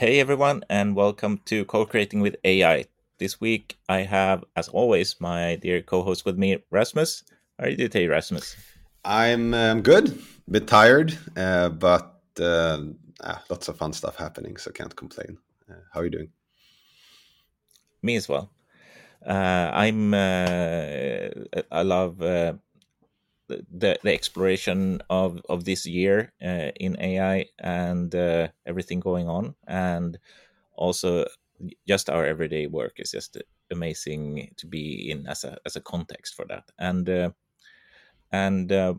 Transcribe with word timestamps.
Hey 0.00 0.18
everyone, 0.18 0.64
and 0.70 0.96
welcome 0.96 1.42
to 1.44 1.66
Co-Creating 1.66 2.22
with 2.22 2.34
AI. 2.42 2.86
This 3.18 3.38
week 3.38 3.76
I 3.86 3.98
have, 3.98 4.42
as 4.56 4.66
always, 4.68 5.20
my 5.20 5.56
dear 5.56 5.82
co-host 5.82 6.24
with 6.24 6.38
me, 6.38 6.56
Rasmus. 6.70 7.22
How 7.58 7.66
are 7.66 7.68
you 7.68 7.76
today, 7.76 8.06
Rasmus? 8.06 8.56
I'm 9.04 9.52
um, 9.52 9.82
good. 9.82 10.08
A 10.48 10.50
bit 10.50 10.66
tired, 10.66 11.18
uh, 11.36 11.68
but 11.68 12.14
uh, 12.40 12.80
ah, 13.22 13.44
lots 13.50 13.68
of 13.68 13.76
fun 13.76 13.92
stuff 13.92 14.16
happening, 14.16 14.56
so 14.56 14.70
can't 14.70 14.96
complain. 14.96 15.36
Uh, 15.70 15.74
how 15.92 16.00
are 16.00 16.04
you 16.04 16.10
doing? 16.10 16.30
Me 18.02 18.16
as 18.16 18.26
well. 18.26 18.50
Uh, 19.26 19.70
I'm. 19.70 20.14
Uh, 20.14 21.28
I 21.70 21.82
love 21.82 22.22
uh, 22.22 22.54
the 23.70 23.98
the 24.02 24.12
exploration 24.12 25.02
of 25.10 25.40
of 25.48 25.64
this 25.64 25.86
year 25.86 26.32
uh, 26.42 26.70
in 26.76 26.96
AI 27.00 27.46
and 27.58 28.14
uh, 28.14 28.48
everything 28.66 29.00
going 29.00 29.28
on, 29.28 29.54
and 29.66 30.18
also 30.76 31.26
just 31.86 32.08
our 32.10 32.24
everyday 32.26 32.66
work 32.66 32.94
is 32.98 33.10
just 33.10 33.36
amazing 33.70 34.52
to 34.56 34.66
be 34.66 35.10
in 35.10 35.26
as 35.26 35.44
a 35.44 35.58
as 35.66 35.76
a 35.76 35.80
context 35.80 36.34
for 36.34 36.44
that. 36.46 36.64
And 36.78 37.08
uh, 37.08 37.30
and 38.32 38.70
uh, 38.72 38.94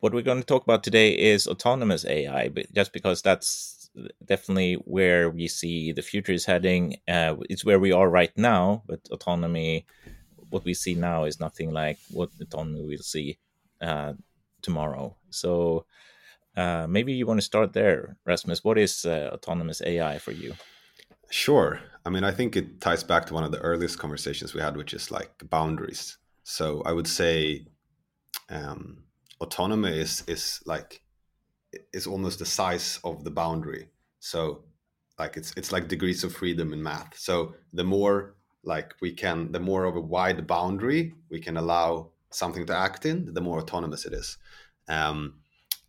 what 0.00 0.12
we're 0.12 0.22
going 0.22 0.40
to 0.40 0.46
talk 0.46 0.62
about 0.62 0.84
today 0.84 1.12
is 1.12 1.46
autonomous 1.46 2.04
AI, 2.04 2.48
but 2.48 2.72
just 2.72 2.92
because 2.92 3.22
that's 3.22 3.90
definitely 4.24 4.74
where 4.84 5.30
we 5.30 5.48
see 5.48 5.92
the 5.92 6.02
future 6.02 6.32
is 6.32 6.44
heading. 6.44 6.96
Uh, 7.08 7.36
it's 7.48 7.64
where 7.64 7.80
we 7.80 7.92
are 7.92 8.08
right 8.08 8.36
now, 8.36 8.82
but 8.86 9.00
autonomy 9.10 9.86
what 10.50 10.64
we 10.64 10.74
see 10.74 10.94
now 10.94 11.24
is 11.24 11.40
nothing 11.40 11.72
like 11.72 11.98
what 12.10 12.30
autonomy 12.40 12.84
we'll 12.84 12.98
see 12.98 13.38
uh, 13.80 14.14
tomorrow. 14.62 15.16
So 15.30 15.86
uh, 16.56 16.86
maybe 16.88 17.12
you 17.12 17.26
want 17.26 17.38
to 17.38 17.44
start 17.44 17.72
there, 17.72 18.16
Rasmus. 18.24 18.64
What 18.64 18.78
is 18.78 19.04
uh, 19.04 19.30
autonomous 19.32 19.82
AI 19.84 20.18
for 20.18 20.32
you? 20.32 20.54
Sure. 21.30 21.80
I 22.04 22.10
mean, 22.10 22.24
I 22.24 22.30
think 22.30 22.56
it 22.56 22.80
ties 22.80 23.04
back 23.04 23.26
to 23.26 23.34
one 23.34 23.44
of 23.44 23.52
the 23.52 23.58
earliest 23.60 23.98
conversations 23.98 24.54
we 24.54 24.60
had, 24.60 24.76
which 24.76 24.94
is 24.94 25.10
like 25.10 25.32
boundaries. 25.50 26.18
So 26.44 26.82
I 26.86 26.92
would 26.92 27.08
say 27.08 27.66
um, 28.48 29.04
autonomy 29.40 29.98
is 29.98 30.22
is 30.26 30.60
like 30.64 31.02
is 31.92 32.06
almost 32.06 32.38
the 32.38 32.46
size 32.46 33.00
of 33.04 33.24
the 33.24 33.30
boundary. 33.30 33.88
So 34.20 34.64
like 35.18 35.36
it's 35.36 35.52
it's 35.56 35.72
like 35.72 35.88
degrees 35.88 36.24
of 36.24 36.34
freedom 36.34 36.72
in 36.72 36.82
math. 36.82 37.18
So 37.18 37.54
the 37.72 37.84
more 37.84 38.36
like 38.62 38.94
we 39.00 39.12
can, 39.12 39.52
the 39.52 39.60
more 39.60 39.84
of 39.84 39.96
a 39.96 40.00
wide 40.00 40.46
boundary 40.46 41.14
we 41.30 41.40
can 41.40 41.56
allow 41.56 42.10
something 42.30 42.66
to 42.66 42.76
act 42.76 43.06
in, 43.06 43.32
the 43.32 43.40
more 43.40 43.58
autonomous 43.58 44.04
it 44.04 44.12
is. 44.12 44.38
Um, 44.88 45.40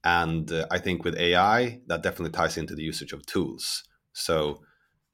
and 0.04 0.52
uh, 0.52 0.68
I 0.72 0.80
think 0.80 1.04
with 1.04 1.18
AI, 1.18 1.82
that 1.88 2.04
definitely 2.04 2.32
ties 2.32 2.58
into 2.58 2.76
the 2.76 2.84
usage 2.84 3.14
of 3.14 3.26
tools. 3.26 3.84
So 4.14 4.62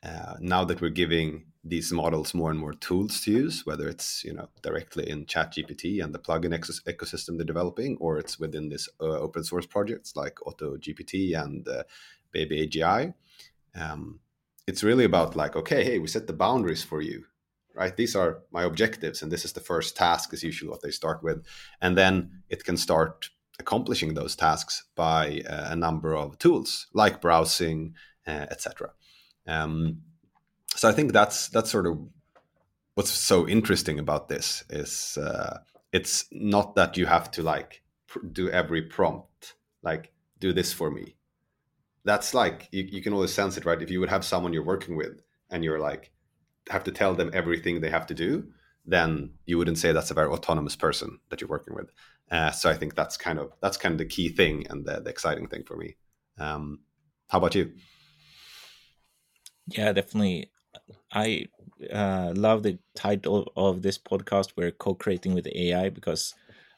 uh, 0.04 0.36
now 0.40 0.64
that 0.66 0.82
we're 0.82 0.90
giving 0.90 1.46
these 1.64 1.92
models 1.94 2.34
more 2.34 2.52
and 2.52 2.60
more 2.60 2.74
tools 2.74 3.22
to 3.22 3.32
use, 3.32 3.66
whether 3.66 3.88
it's 3.88 4.24
you 4.24 4.34
know 4.34 4.50
directly 4.62 5.10
in 5.10 5.26
ChatGPT 5.26 6.04
and 6.04 6.14
the 6.14 6.20
plugin 6.20 6.54
ecosystem 6.54 7.38
they're 7.38 7.46
developing, 7.46 7.98
or 8.00 8.18
it's 8.18 8.38
within 8.38 8.70
this 8.70 8.90
uh, 9.00 9.06
open 9.06 9.44
source 9.44 9.66
projects 9.66 10.16
like 10.16 10.36
AutoGPT 10.46 11.42
and 11.42 11.68
uh, 11.68 11.84
Baby 12.32 12.68
AGI, 12.68 13.14
um, 13.76 14.20
it's 14.68 14.84
really 14.84 15.06
about 15.06 15.36
like, 15.36 15.56
okay, 15.56 15.84
hey, 15.84 16.00
we 16.00 16.08
set 16.08 16.28
the 16.28 16.34
boundaries 16.34 16.84
for 16.84 17.02
you 17.02 17.26
right? 17.74 17.96
These 17.96 18.16
are 18.16 18.44
my 18.52 18.64
objectives, 18.64 19.22
and 19.22 19.32
this 19.32 19.46
is 19.46 19.54
the 19.54 19.60
first 19.60 19.96
task, 19.96 20.34
is 20.34 20.44
usually 20.44 20.70
what 20.70 20.82
they 20.82 20.92
start 20.92 21.24
with. 21.24 21.46
And 21.82 21.98
then 21.98 22.44
it 22.50 22.64
can 22.64 22.78
start 22.78 23.30
accomplishing 23.60 24.14
those 24.14 24.36
tasks 24.36 24.84
by 24.96 25.42
uh, 25.50 25.68
a 25.70 25.76
number 25.76 26.16
of 26.16 26.38
tools 26.40 26.88
like 26.94 27.22
browsing, 27.22 27.96
uh, 28.28 28.48
etc. 28.50 28.92
Um, 29.48 30.02
so 30.76 30.90
I 30.90 30.92
think 30.92 31.14
that's 31.14 31.50
that's 31.50 31.72
sort 31.72 31.88
of 31.88 32.00
what's 32.96 33.12
so 33.12 33.48
interesting 33.48 34.00
about 34.00 34.30
this 34.30 34.64
is 34.70 35.18
uh, 35.18 35.60
it's 35.92 36.26
not 36.32 36.76
that 36.76 36.98
you 36.98 37.06
have 37.06 37.30
to 37.32 37.44
like 37.44 37.84
pr- 38.08 38.26
do 38.32 38.50
every 38.50 38.82
prompt 38.82 39.56
like 39.84 40.12
do 40.40 40.54
this 40.54 40.74
for 40.74 40.90
me. 40.90 41.16
That's 42.06 42.34
like 42.34 42.68
you, 42.72 42.84
you 42.84 43.02
can 43.02 43.14
always 43.14 43.34
sense 43.34 43.58
it, 43.58 43.66
right? 43.66 43.82
If 43.82 43.92
you 43.92 44.00
would 44.00 44.10
have 44.10 44.26
someone 44.26 44.54
you're 44.54 44.64
working 44.64 44.96
with 44.96 45.22
and 45.50 45.64
you're 45.64 45.80
like 45.80 46.12
have 46.70 46.84
to 46.86 46.92
tell 46.92 47.14
them 47.14 47.32
everything 47.34 47.82
they 47.82 47.90
have 47.90 48.08
to 48.08 48.14
do, 48.14 48.48
then 48.86 49.32
you 49.46 49.58
wouldn't 49.58 49.78
say 49.78 49.92
that's 49.92 50.12
a 50.12 50.16
very 50.16 50.30
autonomous 50.30 50.76
person 50.76 51.20
that 51.30 51.42
you're 51.42 51.50
working 51.50 51.76
with. 51.76 51.92
Uh, 52.32 52.52
so 52.52 52.70
I 52.70 52.74
think 52.74 52.96
that's 52.96 53.18
kind 53.18 53.40
of 53.40 53.52
that's 53.62 53.78
kind 53.78 53.94
of 53.94 54.00
the 54.00 54.06
key 54.06 54.30
thing 54.30 54.66
and 54.70 54.86
the, 54.86 55.02
the 55.02 55.10
exciting 55.10 55.48
thing 55.48 55.64
for 55.64 55.78
me. 55.78 55.96
Um, 56.40 56.80
how 57.28 57.38
about 57.38 57.56
you? 57.56 57.72
Yeah, 59.68 59.94
definitely. 59.94 60.52
I 61.12 61.46
uh, 61.92 62.34
love 62.36 62.64
the 62.64 62.80
title 62.96 63.52
of 63.56 63.82
this 63.82 63.98
podcast. 63.98 64.54
We're 64.56 64.72
co-creating 64.72 65.34
with 65.34 65.48
AI 65.48 65.90
because 65.90 66.34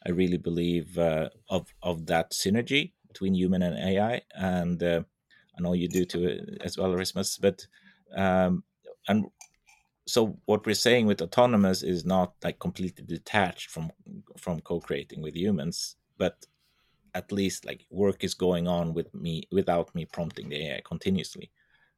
I 0.05 0.11
really 0.11 0.37
believe 0.37 0.97
uh, 0.97 1.29
of 1.49 1.73
of 1.81 2.05
that 2.07 2.31
synergy 2.31 2.91
between 3.07 3.33
human 3.33 3.63
and 3.63 3.77
AI, 3.77 4.21
and 4.35 4.81
uh, 4.83 5.03
I 5.57 5.61
know 5.61 5.73
you 5.73 5.87
do 5.87 6.05
too 6.05 6.57
as 6.61 6.77
well, 6.77 6.93
Rasmus. 6.93 7.37
But 7.37 7.65
um, 8.15 8.63
and 9.07 9.25
so 10.07 10.37
what 10.45 10.65
we're 10.65 10.73
saying 10.73 11.07
with 11.07 11.21
autonomous 11.21 11.81
is 11.83 12.05
not 12.05 12.33
like 12.43 12.59
completely 12.59 13.03
detached 13.05 13.69
from 13.69 13.91
from 14.37 14.59
co-creating 14.61 15.21
with 15.21 15.35
humans 15.35 15.95
but 16.17 16.45
at 17.15 17.31
least 17.31 17.65
like 17.65 17.87
work 17.89 18.23
is 18.23 18.33
going 18.33 18.67
on 18.67 18.93
with 18.93 19.11
me 19.15 19.43
without 19.51 19.95
me 19.95 20.05
prompting 20.05 20.49
the 20.49 20.67
ai 20.67 20.81
continuously. 20.85 21.49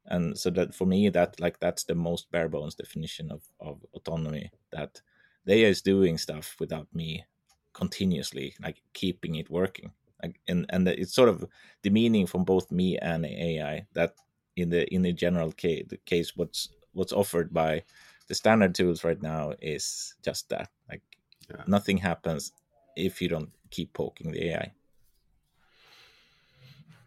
And 0.05 0.37
so 0.37 0.49
that 0.51 0.73
for 0.73 0.85
me 0.85 1.09
that 1.09 1.39
like 1.41 1.59
that's 1.59 1.83
the 1.83 1.95
most 1.95 2.31
bare 2.31 2.47
bones 2.47 2.75
definition 2.75 3.31
of 3.31 3.41
of 3.59 3.83
autonomy 3.93 4.49
that 4.71 5.01
the 5.45 5.53
ai 5.55 5.69
is 5.69 5.81
doing 5.81 6.17
stuff 6.17 6.55
without 6.59 6.87
me 6.93 7.25
continuously 7.73 8.55
like 8.61 8.81
keeping 8.93 9.35
it 9.35 9.49
working. 9.49 9.91
Like 10.23 10.39
and 10.47 10.65
and 10.69 10.87
it's 10.87 11.15
sort 11.15 11.29
of 11.29 11.45
demeaning 11.81 12.27
from 12.27 12.43
both 12.45 12.71
me 12.71 12.97
and 12.99 13.25
ai 13.25 13.87
that 13.93 14.13
in 14.55 14.69
the 14.69 14.87
in 14.93 15.01
the 15.01 15.13
general 15.13 15.51
case 15.51 15.85
the 15.89 15.97
case 15.97 16.37
what's 16.37 16.69
what's 16.97 17.13
offered 17.13 17.53
by 17.53 17.83
the 18.27 18.35
standard 18.35 18.75
tools 18.75 19.03
right 19.03 19.21
now 19.21 19.53
is 19.61 20.15
just 20.23 20.49
that. 20.49 20.69
Like 20.89 21.01
yeah. 21.49 21.63
nothing 21.67 21.97
happens 21.97 22.51
if 22.95 23.21
you 23.21 23.29
don't 23.29 23.51
keep 23.69 23.93
poking 23.93 24.31
the 24.31 24.49
ai 24.49 24.71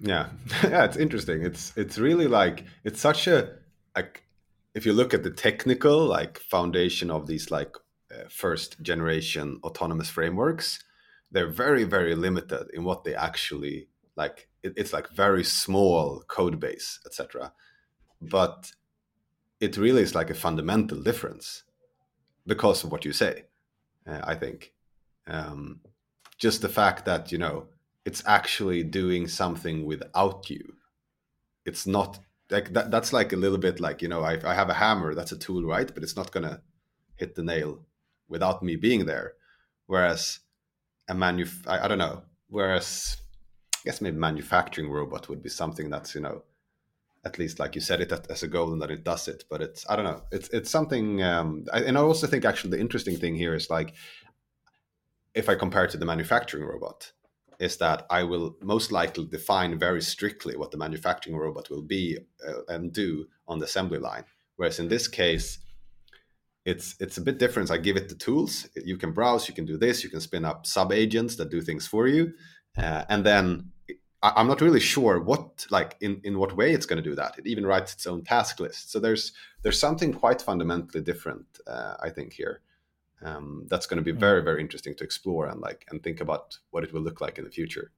yeah. 0.01 0.29
Yeah 0.65 0.85
it's 0.85 0.97
interesting. 0.97 1.43
It's 1.43 1.73
it's 1.77 1.99
really 1.99 2.27
like 2.27 2.65
it's 2.85 3.01
such 3.01 3.27
a 3.27 3.51
like 3.95 4.25
if 4.75 4.87
you 4.87 4.93
look 4.93 5.15
at 5.15 5.23
the 5.23 5.31
technical 5.31 6.07
like 6.07 6.39
foundation 6.39 7.11
of 7.11 7.27
these 7.27 7.51
like 7.51 7.77
uh, 8.13 8.25
first 8.29 8.81
generation 8.83 9.61
autonomous 9.63 10.09
frameworks 10.09 10.83
they're 11.31 11.51
very 11.51 11.85
very 11.85 12.15
limited 12.15 12.69
in 12.75 12.83
what 12.83 13.05
they 13.05 13.15
actually 13.15 13.89
like 14.17 14.49
it, 14.65 14.73
it's 14.77 14.93
like 14.93 15.09
very 15.11 15.45
small 15.45 16.23
code 16.27 16.59
base 16.59 16.99
etc 17.07 17.53
but 18.21 18.73
it 19.61 19.77
really 19.77 20.03
is 20.03 20.15
like 20.15 20.31
a 20.31 20.35
fundamental 20.35 21.01
difference 21.03 21.65
because 22.47 22.83
of 22.83 22.91
what 22.91 23.05
you 23.05 23.13
say. 23.13 23.45
Uh, 24.07 24.21
I 24.25 24.35
think 24.35 24.73
um, 25.27 25.81
just 26.39 26.63
the 26.63 26.69
fact 26.69 27.05
that 27.05 27.31
you 27.31 27.39
know 27.39 27.67
it's 28.05 28.23
actually 28.27 28.83
doing 28.83 29.29
something 29.29 29.85
without 29.85 30.49
you. 30.49 30.77
It's 31.67 31.87
not 31.87 32.19
like 32.51 32.73
that. 32.73 32.91
That's 32.91 33.13
like 33.13 33.33
a 33.33 33.37
little 33.37 33.59
bit 33.59 33.79
like 33.81 34.01
you 34.03 34.09
know 34.09 34.23
I, 34.23 34.39
I 34.45 34.55
have 34.55 34.71
a 34.71 34.75
hammer. 34.75 35.15
That's 35.15 35.33
a 35.33 35.39
tool, 35.39 35.65
right? 35.65 35.93
But 35.93 36.03
it's 36.03 36.17
not 36.17 36.33
gonna 36.33 36.63
hit 37.17 37.35
the 37.35 37.43
nail 37.43 37.81
without 38.29 38.63
me 38.63 38.77
being 38.77 39.05
there. 39.05 39.35
Whereas 39.87 40.41
a 41.09 41.15
manuf 41.15 41.67
I, 41.67 41.85
I 41.85 41.89
don't 41.89 41.99
know. 41.99 42.23
Whereas 42.49 43.19
I 43.77 43.81
guess 43.85 44.01
maybe 44.01 44.17
manufacturing 44.17 44.91
robot 44.91 45.29
would 45.29 45.43
be 45.43 45.51
something 45.51 45.91
that's 45.91 46.15
you 46.15 46.23
know 46.23 46.43
at 47.25 47.39
least 47.39 47.59
like 47.59 47.75
you 47.75 47.81
said 47.81 48.01
it 48.01 48.13
as 48.31 48.43
a 48.43 48.49
goal 48.49 48.73
and 48.73 48.81
that 48.81 48.91
it 48.91 49.05
does 49.05 49.29
it 49.29 49.45
but 49.51 49.61
it's 49.61 49.85
i 49.89 49.97
don't 49.97 50.05
know 50.05 50.23
it's 50.33 50.49
it's 50.51 50.71
something 50.71 51.23
um, 51.23 51.65
I, 51.73 51.81
and 51.81 51.99
i 51.99 52.01
also 52.01 52.27
think 52.27 52.45
actually 52.45 52.71
the 52.71 52.81
interesting 52.81 53.17
thing 53.17 53.35
here 53.35 53.55
is 53.55 53.71
like 53.71 53.95
if 55.35 55.49
i 55.49 55.55
compare 55.55 55.85
it 55.85 55.91
to 55.91 55.99
the 55.99 56.07
manufacturing 56.07 56.65
robot 56.65 57.13
is 57.59 57.77
that 57.77 58.07
i 58.11 58.23
will 58.23 58.57
most 58.63 58.91
likely 58.91 59.27
define 59.27 59.79
very 59.79 60.01
strictly 60.01 60.57
what 60.57 60.71
the 60.71 60.79
manufacturing 60.79 61.37
robot 61.37 61.69
will 61.69 61.83
be 61.83 62.19
uh, 62.47 62.63
and 62.69 62.93
do 62.93 63.27
on 63.51 63.59
the 63.59 63.67
assembly 63.67 63.99
line. 63.99 64.25
Whereas 64.57 64.79
in 64.79 64.89
this 64.89 65.09
case 65.09 65.59
it's 66.65 66.95
it's 67.01 67.17
a 67.17 67.23
bit 67.23 67.39
different. 67.39 67.71
I 67.71 67.79
give 67.79 67.97
it 67.97 68.09
the 68.09 68.15
tools 68.15 68.69
you 68.77 68.97
can 68.97 69.13
browse 69.13 69.49
you 69.49 69.55
can 69.55 69.67
do 69.67 69.77
this 69.77 70.05
you 70.05 70.11
can 70.11 70.21
spin 70.21 70.45
up 70.45 70.67
sub 70.67 70.93
agents 70.93 71.37
that 71.37 71.51
do 71.51 71.61
things 71.61 71.87
for 71.87 72.07
you 72.07 72.33
uh, 72.79 73.05
and 73.09 73.25
then 73.25 73.73
I'm 74.23 74.49
not 74.49 74.61
really 74.61 74.81
sure 74.81 75.19
what 75.21 75.67
like 75.71 75.97
in, 76.01 76.21
in 76.25 76.39
what 76.39 76.55
way 76.55 76.73
it's 76.73 76.85
going 76.87 77.03
to 77.03 77.09
do 77.09 77.17
that. 77.17 77.39
It 77.39 77.47
even 77.47 77.65
writes 77.65 77.95
its 77.95 78.07
own 78.07 78.23
task 78.23 78.61
list. 78.61 78.93
So 78.93 79.01
there's 79.01 79.33
there's 79.63 79.79
something 79.79 80.13
quite 80.13 80.43
fundamentally 80.43 81.03
different, 81.03 81.47
uh, 81.67 81.95
I 82.01 82.11
think 82.11 82.33
here. 82.33 82.61
Um, 83.23 83.67
that's 83.69 83.87
going 83.87 83.99
to 83.99 84.05
be 84.05 84.13
hmm. 84.13 84.19
very 84.19 84.43
very 84.43 84.61
interesting 84.61 84.95
to 84.97 85.05
explore 85.05 85.47
and 85.47 85.61
like 85.61 85.87
and 85.91 86.03
think 86.03 86.21
about 86.21 86.59
what 86.71 86.85
it 86.85 86.93
will 86.93 87.03
look 87.03 87.21
like 87.21 87.39
in 87.39 87.45
the 87.45 87.51
future. 87.51 87.93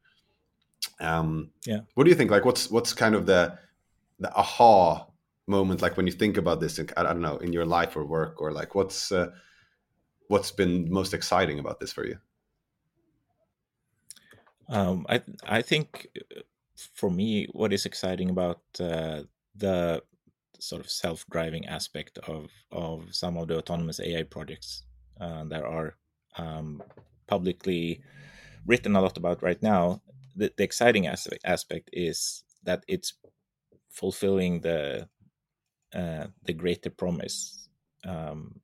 Um, 1.00 1.50
yeah. 1.66 1.80
What 1.94 2.04
do 2.04 2.10
you 2.10 2.16
think? 2.16 2.30
Like, 2.30 2.44
what's 2.44 2.70
what's 2.70 2.92
kind 2.92 3.14
of 3.14 3.26
the 3.26 3.58
the 4.20 4.32
aha 4.34 5.06
moment 5.46 5.82
like 5.82 5.96
when 5.96 6.06
you 6.06 6.12
think 6.12 6.36
about 6.36 6.60
this 6.60 6.78
i 6.96 7.02
don't 7.02 7.20
know 7.20 7.36
in 7.38 7.52
your 7.52 7.66
life 7.66 7.96
or 7.96 8.04
work 8.04 8.40
or 8.40 8.52
like 8.52 8.74
what's 8.74 9.10
uh, 9.10 9.26
what's 10.28 10.52
been 10.52 10.90
most 10.90 11.12
exciting 11.12 11.58
about 11.58 11.80
this 11.80 11.92
for 11.92 12.06
you 12.06 12.16
um, 14.68 15.06
I 15.08 15.22
I 15.44 15.62
think 15.62 16.08
uh, 16.36 16.42
for 16.94 17.10
me, 17.10 17.46
what 17.52 17.72
is 17.72 17.86
exciting 17.86 18.30
about 18.30 18.62
uh, 18.80 19.22
the 19.54 20.02
sort 20.58 20.80
of 20.80 20.90
self-driving 20.90 21.66
aspect 21.66 22.18
of 22.28 22.50
of 22.70 23.14
some 23.14 23.36
of 23.36 23.48
the 23.48 23.58
autonomous 23.58 24.00
AI 24.00 24.22
projects 24.24 24.84
uh, 25.20 25.44
that 25.44 25.64
are 25.64 25.96
um, 26.36 26.82
publicly 27.26 28.02
written 28.66 28.96
a 28.96 29.00
lot 29.00 29.16
about 29.16 29.42
right 29.42 29.62
now. 29.62 30.02
The, 30.36 30.52
the 30.56 30.64
exciting 30.64 31.06
aspect, 31.06 31.44
aspect 31.44 31.90
is 31.92 32.44
that 32.64 32.84
it's 32.88 33.14
fulfilling 33.90 34.60
the 34.60 35.08
uh, 35.94 36.26
the 36.44 36.52
greater 36.54 36.90
promise. 36.90 37.68
Um, 38.04 38.60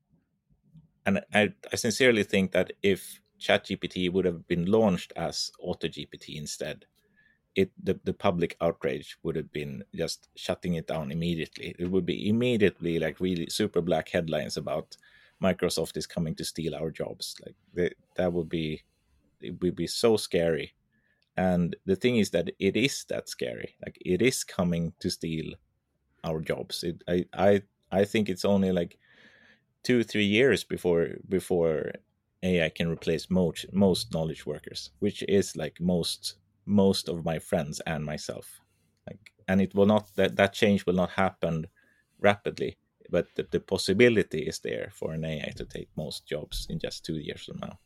and 1.07 1.21
I, 1.33 1.53
I 1.73 1.77
sincerely 1.77 2.23
think 2.23 2.53
that 2.53 2.73
if 2.83 3.21
ChatGPT 3.41 4.13
would 4.13 4.25
have 4.25 4.47
been 4.47 4.67
launched 4.67 5.13
as 5.17 5.51
AutoGPT 5.65 6.37
instead, 6.37 6.87
it 7.55 7.73
the, 7.83 7.99
the 8.05 8.13
public 8.13 8.57
outrage 8.61 9.19
would 9.23 9.37
have 9.37 9.53
been 9.53 9.85
just 9.95 10.29
shutting 10.37 10.75
it 10.75 10.87
down 10.87 11.11
immediately. 11.11 11.75
It 11.79 11.91
would 11.91 12.07
be 12.07 12.29
immediately 12.29 12.99
like 12.99 13.21
really 13.21 13.49
super 13.51 13.81
black 13.81 14.09
headlines 14.11 14.57
about 14.57 14.97
Microsoft 15.43 15.97
is 15.97 16.07
coming 16.07 16.35
to 16.37 16.45
steal 16.45 16.75
our 16.75 16.91
jobs. 16.91 17.37
Like 17.45 17.57
they, 17.75 17.93
that 18.17 18.33
would 18.33 18.49
be 18.49 18.83
it 19.41 19.61
would 19.61 19.77
be 19.77 19.87
so 19.87 20.17
scary. 20.17 20.75
And 21.37 21.77
the 21.87 21.97
thing 21.97 22.17
is 22.17 22.31
that 22.31 22.51
it 22.59 22.77
is 22.77 23.05
that 23.09 23.29
scary. 23.29 23.77
Like 23.85 23.99
it 24.05 24.23
is 24.23 24.45
coming 24.45 24.95
to 25.01 25.11
steal 25.11 25.55
our 26.25 26.41
jobs. 26.41 26.85
It, 26.85 27.03
I 27.09 27.27
I 27.35 27.63
I 27.93 28.05
think 28.05 28.29
it's 28.29 28.45
only 28.45 28.73
like 28.73 28.99
two 29.83 30.03
three 30.05 30.25
years 30.27 30.65
before 30.65 31.17
before 31.29 31.93
AI 32.43 32.69
can 32.71 32.89
replace 32.89 33.31
most 33.31 33.67
most 33.73 34.13
knowledge 34.13 34.47
workers, 34.47 34.91
which 35.01 35.23
is 35.29 35.57
like 35.57 35.81
most 35.81 36.37
most 36.67 37.09
of 37.09 37.25
my 37.25 37.39
friends 37.39 37.81
and 37.87 38.05
myself. 38.05 38.61
Like, 39.07 39.33
and 39.49 39.61
it 39.61 39.75
will 39.75 39.87
not 39.87 40.15
that 40.17 40.37
that 40.37 40.53
change 40.53 40.87
will 40.87 40.95
not 40.95 41.11
happen 41.11 41.67
rapidly, 42.21 42.79
but 43.11 43.27
the, 43.37 43.47
the 43.51 43.61
possibility 43.61 44.41
is 44.41 44.61
there 44.61 44.91
for 44.95 45.13
an 45.13 45.25
AI 45.25 45.53
to 45.57 45.65
take 45.65 45.89
most 45.97 46.27
jobs 46.27 46.67
in 46.71 46.79
just 46.79 47.05
two 47.05 47.19
years 47.19 47.45
from 47.45 47.59
now, 47.59 47.79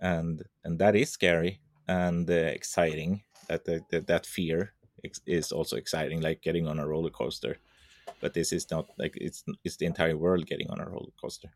and 0.00 0.42
and 0.64 0.78
that 0.78 0.96
is 0.96 1.10
scary 1.10 1.60
and 1.88 2.28
uh, 2.30 2.34
exciting. 2.34 3.22
That, 3.48 3.64
that 3.64 4.06
that 4.06 4.26
fear 4.26 4.74
is 5.26 5.50
also 5.50 5.76
exciting, 5.76 6.20
like 6.20 6.40
getting 6.40 6.68
on 6.68 6.78
a 6.78 6.86
roller 6.86 7.10
coaster. 7.10 7.56
But 8.20 8.34
this 8.34 8.52
is 8.52 8.70
not 8.70 8.86
like 8.98 9.16
it's 9.16 9.44
it's 9.64 9.76
the 9.76 9.86
entire 9.86 10.16
world 10.16 10.46
getting 10.46 10.70
on 10.70 10.80
a 10.80 10.88
roller 10.88 11.12
coaster. 11.20 11.50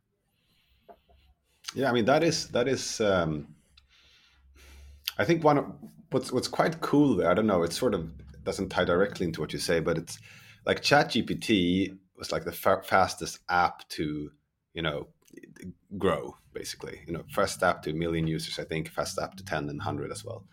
Yeah, 1.74 1.90
I 1.90 1.92
mean 1.92 2.04
that 2.04 2.22
is 2.22 2.48
that 2.48 2.68
is. 2.68 3.00
Um, 3.00 3.48
I 5.18 5.24
think 5.24 5.44
one 5.44 5.58
of 5.58 5.66
what's 6.10 6.32
what's 6.32 6.48
quite 6.48 6.80
cool 6.80 7.16
there. 7.16 7.30
I 7.30 7.34
don't 7.34 7.46
know. 7.46 7.62
It 7.62 7.72
sort 7.72 7.94
of 7.94 8.10
doesn't 8.44 8.68
tie 8.68 8.84
directly 8.84 9.26
into 9.26 9.40
what 9.40 9.52
you 9.52 9.58
say, 9.58 9.80
but 9.80 9.98
it's 9.98 10.18
like 10.66 10.82
ChatGPT 10.82 11.96
was 12.16 12.30
like 12.30 12.44
the 12.44 12.52
fa- 12.52 12.82
fastest 12.84 13.40
app 13.48 13.88
to 13.90 14.30
you 14.72 14.82
know 14.82 15.08
grow 15.98 16.36
basically. 16.52 17.00
You 17.06 17.14
know, 17.14 17.24
first 17.30 17.62
app 17.62 17.82
to 17.82 17.90
a 17.90 17.94
million 17.94 18.26
users. 18.26 18.58
I 18.58 18.64
think 18.64 18.88
fast 18.88 19.18
app 19.18 19.36
to 19.36 19.44
ten 19.44 19.68
and 19.68 19.82
hundred 19.82 20.12
as 20.12 20.24
well. 20.24 20.46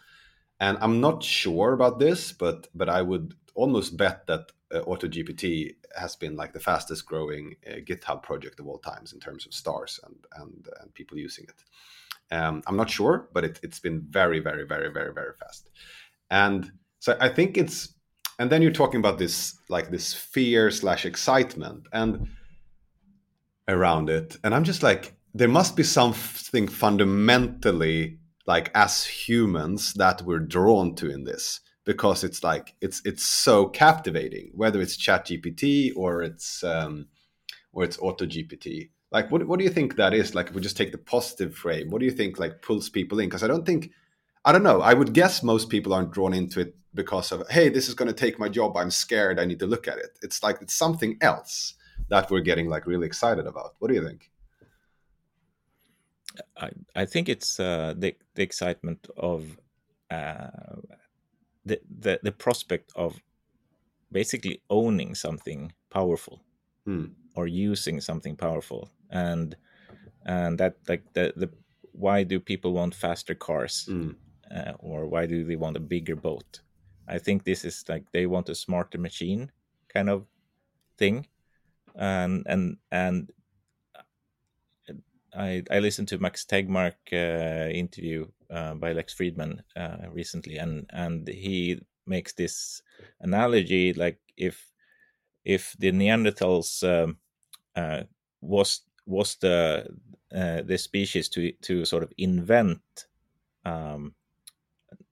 And 0.60 0.78
I'm 0.82 1.00
not 1.02 1.24
sure 1.24 1.74
about 1.74 2.00
this, 2.00 2.32
but 2.32 2.68
but 2.74 2.90
I 2.90 3.02
would 3.02 3.36
almost 3.54 3.98
bet 3.98 4.28
that 4.28 4.52
uh, 4.74 4.82
AutoGPT 4.82 5.76
has 6.00 6.16
been 6.16 6.36
like 6.36 6.54
the 6.54 6.60
fastest 6.60 7.06
growing 7.06 7.56
uh, 7.68 7.76
GitHub 7.76 8.24
project 8.24 8.60
of 8.60 8.68
all 8.68 8.80
times 8.80 9.14
in 9.14 9.20
terms 9.20 9.46
of 9.46 9.54
stars 9.54 10.00
and 10.06 10.16
and, 10.38 10.68
and 10.82 10.94
people 10.94 11.18
using 11.18 11.46
it. 11.46 12.36
Um, 12.36 12.64
I'm 12.66 12.78
not 12.78 12.90
sure, 12.90 13.30
but 13.34 13.44
it, 13.44 13.60
it's 13.62 13.80
been 13.80 14.02
very, 14.10 14.40
very, 14.40 14.66
very, 14.66 14.92
very, 14.92 15.14
very 15.14 15.34
fast. 15.40 15.70
And 16.30 16.72
so 17.00 17.18
I 17.20 17.28
think 17.28 17.58
it's, 17.58 17.94
and 18.40 18.50
then 18.50 18.62
you're 18.62 18.72
talking 18.72 19.00
about 19.00 19.18
this 19.18 19.60
like 19.70 19.92
this 19.92 20.14
fear 20.14 20.72
slash 20.72 21.06
excitement 21.06 21.88
and 21.92 22.30
around 23.68 24.10
it, 24.10 24.38
and 24.44 24.56
I'm 24.56 24.64
just 24.64 24.82
like, 24.82 25.14
there 25.34 25.50
must 25.50 25.76
be 25.76 25.84
something 25.84 26.68
fundamentally 26.68 28.20
like 28.48 28.72
as 28.74 29.06
humans 29.06 29.94
that 29.94 30.22
we're 30.24 30.40
drawn 30.40 30.96
to 30.96 31.10
in 31.10 31.24
this 31.24 31.60
because 31.84 32.24
it's 32.24 32.44
like 32.44 32.76
it's 32.82 33.02
it's 33.06 33.26
so 33.26 33.68
captivating 33.68 34.52
whether 34.54 34.80
it's 34.82 34.96
chat 34.96 35.26
gpt 35.26 35.92
or 35.96 36.22
it's 36.22 36.64
um 36.64 37.08
or 37.74 37.84
it's 37.84 37.98
auto 38.00 38.26
gpt 38.26 38.90
like 39.12 39.30
what, 39.30 39.46
what 39.46 39.60
do 39.60 39.66
you 39.66 39.70
think 39.70 39.98
that 39.98 40.14
is? 40.14 40.34
Like 40.36 40.48
if 40.48 40.56
we 40.56 40.62
just 40.62 40.78
take 40.78 40.92
the 40.92 40.98
positive 40.98 41.56
frame 41.56 41.90
what 41.90 42.00
do 42.00 42.06
you 42.06 42.12
think 42.12 42.40
like 42.40 42.62
pulls 42.62 42.90
people 42.90 43.20
in? 43.20 43.28
Because 43.28 43.44
i 43.44 43.48
don't 43.48 43.66
think 43.66 43.92
i 44.46 44.52
don't 44.52 44.64
know. 44.64 44.82
I 44.82 44.94
would 44.94 45.14
guess 45.14 45.44
most 45.44 45.70
people 45.70 45.94
aren't 45.94 46.12
drawn 46.12 46.34
into 46.34 46.60
it 46.62 46.76
because 46.94 47.32
of 47.32 47.48
hey 47.50 47.70
this 47.70 47.88
is 47.88 47.94
going 47.94 48.08
to 48.08 48.14
take 48.14 48.40
my 48.40 48.50
job. 48.50 48.78
I'm 48.78 48.92
scared. 48.92 49.40
I 49.40 49.46
need 49.46 49.60
to 49.60 49.68
look 49.68 49.88
at 49.88 49.98
it. 49.98 50.18
It's 50.22 50.44
like 50.44 50.62
it's 50.62 50.74
something 50.74 51.18
else 51.22 51.76
that 52.10 52.30
we're 52.32 52.42
getting 52.42 52.68
like 52.68 52.88
really 52.88 53.08
excited 53.08 53.46
about. 53.48 53.76
What 53.80 53.90
do 53.90 53.94
you 53.96 54.06
think? 54.06 54.32
I, 56.58 56.70
I 56.96 57.06
think 57.06 57.28
it's 57.28 57.60
uh, 57.60 57.94
the, 57.98 58.16
the 58.36 58.44
excitement 58.44 59.08
of 59.18 59.58
uh, 60.10 60.48
the, 61.66 61.80
the 62.00 62.20
the 62.24 62.32
prospect 62.32 62.92
of 62.96 63.22
basically 64.12 64.62
owning 64.70 65.16
something 65.16 65.72
powerful 65.90 66.44
hmm. 66.86 67.06
or 67.36 67.48
using 67.48 68.02
something 68.02 68.36
powerful 68.36 68.90
and 69.10 69.56
and 70.26 70.58
that 70.60 70.76
like 70.88 71.04
the 71.14 71.34
the 71.36 71.50
why 71.94 72.24
do 72.24 72.40
people 72.40 72.74
want 72.74 72.96
faster 72.96 73.36
cars 73.36 73.88
mm. 73.90 74.16
uh, 74.56 74.74
or 74.80 75.06
why 75.08 75.26
do 75.26 75.44
they 75.44 75.58
want 75.58 75.76
a 75.76 75.80
bigger 75.80 76.16
boat 76.16 76.62
i 77.08 77.18
think 77.18 77.44
this 77.44 77.66
is 77.66 77.84
like 77.90 78.06
they 78.12 78.26
want 78.26 78.50
a 78.50 78.56
smarter 78.56 78.98
machine 78.98 79.52
kind 79.94 80.10
of 80.10 80.26
thing 80.98 81.28
and 81.96 82.44
and 82.48 82.78
and 82.92 83.32
I, 85.36 85.64
I 85.72 85.80
listened 85.80 86.08
to 86.10 86.20
Max 86.20 86.46
Tegmark 86.46 86.96
uh, 87.14 87.70
interview 87.70 88.28
uh, 88.50 88.74
by 88.76 88.94
Lex 88.94 89.14
Fridman 89.14 89.60
uh, 89.76 90.10
recently, 90.12 90.58
and 90.58 90.86
and 90.92 91.28
he 91.28 91.80
makes 92.06 92.34
this 92.34 92.82
analogy 93.22 93.94
like 93.94 94.20
if 94.38 94.72
if 95.46 95.76
the 95.80 95.92
Neanderthals 95.92 96.84
um, 96.84 97.18
uh, 97.76 98.04
was 98.42 98.82
was 99.06 99.36
the 99.36 99.88
uh, 100.36 100.62
the 100.64 100.78
species 100.78 101.30
to 101.30 101.52
to 101.62 101.86
sort 101.86 102.04
of 102.04 102.12
invent 102.18 102.82
um, 103.66 104.14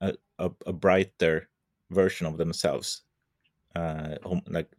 a, 0.01 0.13
a, 0.39 0.51
a, 0.65 0.73
brighter 0.73 1.49
version 1.91 2.25
of 2.25 2.37
themselves. 2.37 3.01
Uh, 3.79 4.17
like 4.47 4.69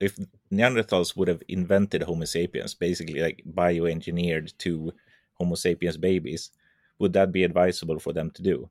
if 0.00 0.16
Neanderthals 0.52 1.16
would 1.16 1.28
have 1.28 1.42
invented 1.48 2.02
Homo 2.02 2.24
sapiens, 2.24 2.74
basically 2.74 3.20
like 3.20 3.42
bioengineered 3.52 4.56
two 4.58 4.92
Homo 5.34 5.56
sapiens 5.56 5.96
babies, 5.96 6.52
would 6.98 7.12
that 7.14 7.32
be 7.32 7.42
advisable 7.44 7.98
for 7.98 8.12
them 8.12 8.30
to 8.32 8.42
do? 8.42 8.70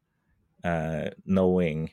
Uh, 0.63 1.09
knowing, 1.25 1.91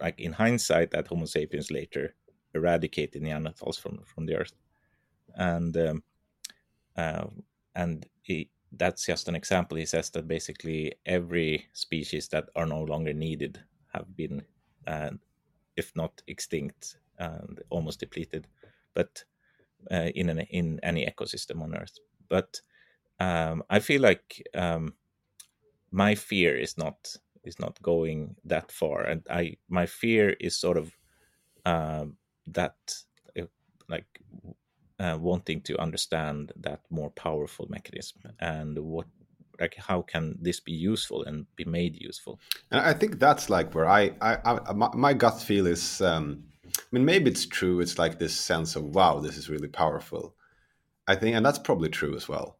like 0.00 0.18
in 0.18 0.32
hindsight, 0.32 0.90
that 0.90 1.06
Homo 1.06 1.26
sapiens 1.26 1.70
later 1.70 2.14
eradicated 2.54 3.22
Neanderthals 3.22 3.78
from 3.80 4.00
from 4.04 4.26
the 4.26 4.36
earth, 4.36 4.56
and 5.36 5.76
um, 5.76 6.02
uh, 6.96 7.26
and 7.74 8.06
he, 8.22 8.50
that's 8.72 9.06
just 9.06 9.28
an 9.28 9.36
example. 9.36 9.78
He 9.78 9.86
says 9.86 10.10
that 10.10 10.26
basically 10.26 10.94
every 11.06 11.66
species 11.72 12.28
that 12.28 12.48
are 12.56 12.66
no 12.66 12.82
longer 12.82 13.14
needed 13.14 13.60
have 13.92 14.16
been, 14.16 14.42
uh, 14.86 15.10
if 15.76 15.94
not 15.94 16.22
extinct, 16.26 16.98
and 17.22 17.60
almost 17.70 18.00
depleted, 18.00 18.46
but 18.94 19.24
uh, 19.90 20.10
in 20.14 20.28
an, 20.28 20.40
in 20.50 20.80
any 20.82 21.06
ecosystem 21.06 21.62
on 21.62 21.74
Earth. 21.74 21.98
But 22.28 22.60
um, 23.20 23.62
I 23.70 23.80
feel 23.80 24.00
like 24.00 24.42
um, 24.54 24.94
my 25.90 26.14
fear 26.14 26.56
is 26.56 26.76
not 26.78 27.16
is 27.44 27.58
not 27.58 27.82
going 27.82 28.36
that 28.44 28.70
far, 28.70 29.02
and 29.02 29.22
I 29.30 29.56
my 29.68 29.86
fear 29.86 30.36
is 30.40 30.56
sort 30.56 30.76
of 30.76 30.92
um, 31.64 32.16
that 32.46 32.76
like 33.88 34.06
uh, 34.98 35.18
wanting 35.20 35.60
to 35.62 35.78
understand 35.78 36.52
that 36.56 36.80
more 36.90 37.10
powerful 37.10 37.66
mechanism 37.68 38.22
and 38.40 38.78
what 38.78 39.06
like 39.60 39.76
how 39.76 40.02
can 40.02 40.36
this 40.40 40.60
be 40.60 40.72
useful 40.72 41.22
and 41.24 41.46
be 41.56 41.64
made 41.64 41.94
useful 42.00 42.40
and 42.70 42.80
i 42.80 42.92
think 42.92 43.18
that's 43.18 43.50
like 43.50 43.74
where 43.74 43.86
i 43.86 44.10
i, 44.20 44.36
I 44.44 44.72
my, 44.72 44.88
my, 44.94 45.12
gut 45.12 45.40
feel 45.40 45.66
is 45.66 46.00
um 46.00 46.44
i 46.78 46.82
mean 46.92 47.04
maybe 47.04 47.30
it's 47.30 47.46
true 47.46 47.80
it's 47.80 47.98
like 47.98 48.18
this 48.18 48.36
sense 48.36 48.76
of 48.76 48.84
wow 48.84 49.20
this 49.20 49.36
is 49.36 49.50
really 49.50 49.68
powerful. 49.68 50.34
I 51.06 51.16
think 51.16 51.34
and 51.36 51.44
that's 51.44 51.58
probably 51.58 51.88
true 51.88 52.14
as 52.14 52.28
well. 52.28 52.58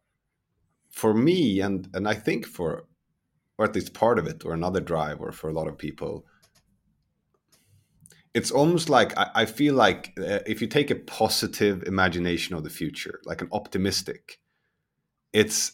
For 0.89 1.13
me 1.13 1.61
and 1.61 1.89
and 1.93 2.07
i 2.07 2.13
think 2.13 2.45
for 2.45 2.85
or 3.57 3.65
at 3.65 3.75
least 3.75 3.93
part 3.93 4.19
of 4.19 4.27
it 4.27 4.45
or 4.45 4.53
another 4.53 4.81
drive 4.81 5.21
or 5.21 5.31
for 5.31 5.49
a 5.49 5.53
lot 5.53 5.67
of 5.67 5.77
people 5.77 6.25
it's 8.33 8.51
almost 8.51 8.89
like 8.89 9.17
I, 9.17 9.29
I 9.35 9.45
feel 9.45 9.75
like 9.75 10.13
uh, 10.17 10.39
if 10.45 10.61
you 10.61 10.67
take 10.67 10.89
a 10.89 10.95
positive 10.95 11.83
imagination 11.83 12.55
of 12.55 12.63
the 12.63 12.69
future, 12.69 13.19
like 13.25 13.41
an 13.41 13.49
optimistic, 13.51 14.39
it's 15.33 15.73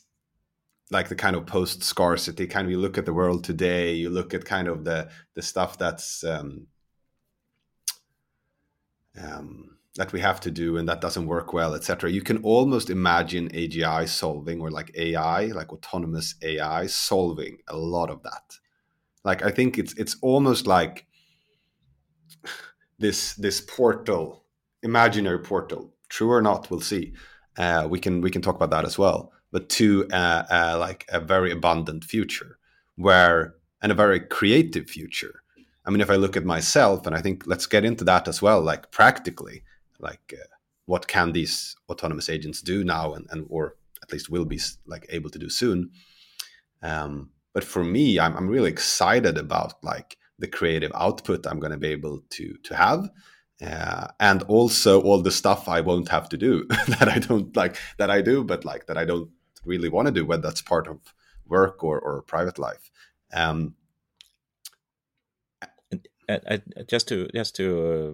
like 0.92 1.10
the 1.10 1.16
kind 1.16 1.36
of 1.36 1.46
post 1.46 1.84
scarcity 1.84 2.48
kind 2.48 2.66
of 2.66 2.72
you 2.72 2.80
look 2.80 2.98
at 2.98 3.06
the 3.06 3.14
world 3.14 3.44
today 3.44 3.94
you 3.94 4.10
look 4.10 4.34
at 4.34 4.44
kind 4.44 4.68
of 4.68 4.84
the 4.86 5.08
the 5.36 5.42
stuff 5.42 5.78
that's 5.78 6.24
um, 6.24 6.66
um, 9.24 9.78
that 9.96 10.14
we 10.14 10.20
have 10.20 10.40
to 10.40 10.52
do 10.52 10.78
and 10.78 10.88
that 10.88 11.02
doesn't 11.02 11.26
work 11.26 11.52
well 11.52 11.74
etc 11.74 12.10
you 12.10 12.22
can 12.22 12.38
almost 12.44 12.90
imagine 12.90 13.50
agi 13.50 14.08
solving 14.08 14.62
or 14.62 14.70
like 14.72 14.92
ai 14.96 15.46
like 15.48 15.74
autonomous 15.74 16.36
ai 16.42 16.86
solving 16.88 17.58
a 17.68 17.78
lot 17.78 18.10
of 18.10 18.24
that. 18.24 18.58
Like 19.24 19.44
i 19.44 19.52
think 19.52 19.78
it's 19.78 19.94
it's 19.96 20.16
almost 20.22 20.68
like 20.68 21.06
this 23.00 23.34
this 23.36 23.62
portal 23.62 24.46
imaginary 24.84 25.40
portal 25.40 25.94
true 26.10 26.32
or 26.32 26.42
not 26.42 26.70
we'll 26.70 26.82
see. 26.82 27.14
Uh, 27.58 27.86
we 27.90 28.00
can 28.00 28.22
we 28.22 28.32
can 28.32 28.42
talk 28.42 28.56
about 28.56 28.70
that 28.70 28.86
as 28.86 28.98
well 28.98 29.34
but 29.52 29.70
to 29.70 30.08
uh, 30.12 30.44
uh, 30.50 30.78
like 30.80 31.06
a 31.10 31.20
very 31.20 31.52
abundant 31.52 32.04
future 32.04 32.58
where 32.96 33.56
and 33.82 33.92
a 33.92 33.96
very 33.96 34.20
creative 34.20 34.90
future 34.90 35.42
i 35.90 35.92
mean 35.92 36.02
if 36.02 36.12
i 36.12 36.16
look 36.16 36.38
at 36.38 36.46
myself 36.46 37.08
and 37.08 37.16
i 37.16 37.22
think 37.22 37.44
let's 37.48 37.66
get 37.66 37.84
into 37.84 38.04
that 38.04 38.28
as 38.28 38.42
well 38.42 38.62
like 38.62 38.92
practically 38.92 39.64
like 40.00 40.34
uh, 40.34 40.46
what 40.86 41.08
can 41.08 41.32
these 41.32 41.76
autonomous 41.90 42.30
agents 42.30 42.62
do 42.62 42.84
now 42.84 43.14
and, 43.14 43.28
and 43.32 43.48
or 43.50 43.76
at 44.04 44.12
least 44.12 44.30
will 44.30 44.46
be 44.46 44.60
like 44.86 45.08
able 45.10 45.30
to 45.30 45.40
do 45.40 45.50
soon 45.50 45.90
um, 46.84 47.32
but 47.54 47.64
for 47.64 47.84
me 47.84 48.20
I'm, 48.20 48.38
I'm 48.38 48.48
really 48.48 48.70
excited 48.70 49.36
about 49.38 49.84
like 49.84 50.18
the 50.38 50.48
creative 50.48 50.92
output 50.94 51.48
i'm 51.48 51.60
going 51.60 51.72
to 51.72 51.78
be 51.78 51.88
able 51.88 52.22
to 52.30 52.56
to 52.64 52.76
have 52.76 53.10
uh, 53.66 54.08
and 54.20 54.44
also 54.44 55.02
all 55.02 55.22
the 55.22 55.32
stuff 55.32 55.68
I 55.68 55.82
won't 55.82 56.08
have 56.08 56.30
to 56.30 56.38
do 56.38 56.64
that 56.70 57.10
I 57.10 57.20
don't 57.20 57.54
like 57.58 57.76
that 57.98 58.10
I 58.10 58.22
do, 58.22 58.44
but 58.46 58.64
like 58.64 58.86
that 58.86 58.98
I 58.98 59.04
don't 59.04 59.30
really 59.66 59.90
want 59.90 60.08
to 60.08 60.14
do, 60.14 60.26
whether 60.26 60.42
that's 60.42 60.62
part 60.62 60.88
of 60.88 61.00
work 61.46 61.84
or, 61.84 62.00
or 62.00 62.22
private 62.22 62.58
life. 62.58 62.90
Um, 63.34 63.76
I, 66.30 66.40
I, 66.54 66.84
just 66.88 67.08
to 67.08 67.28
just 67.34 67.56
to 67.56 67.66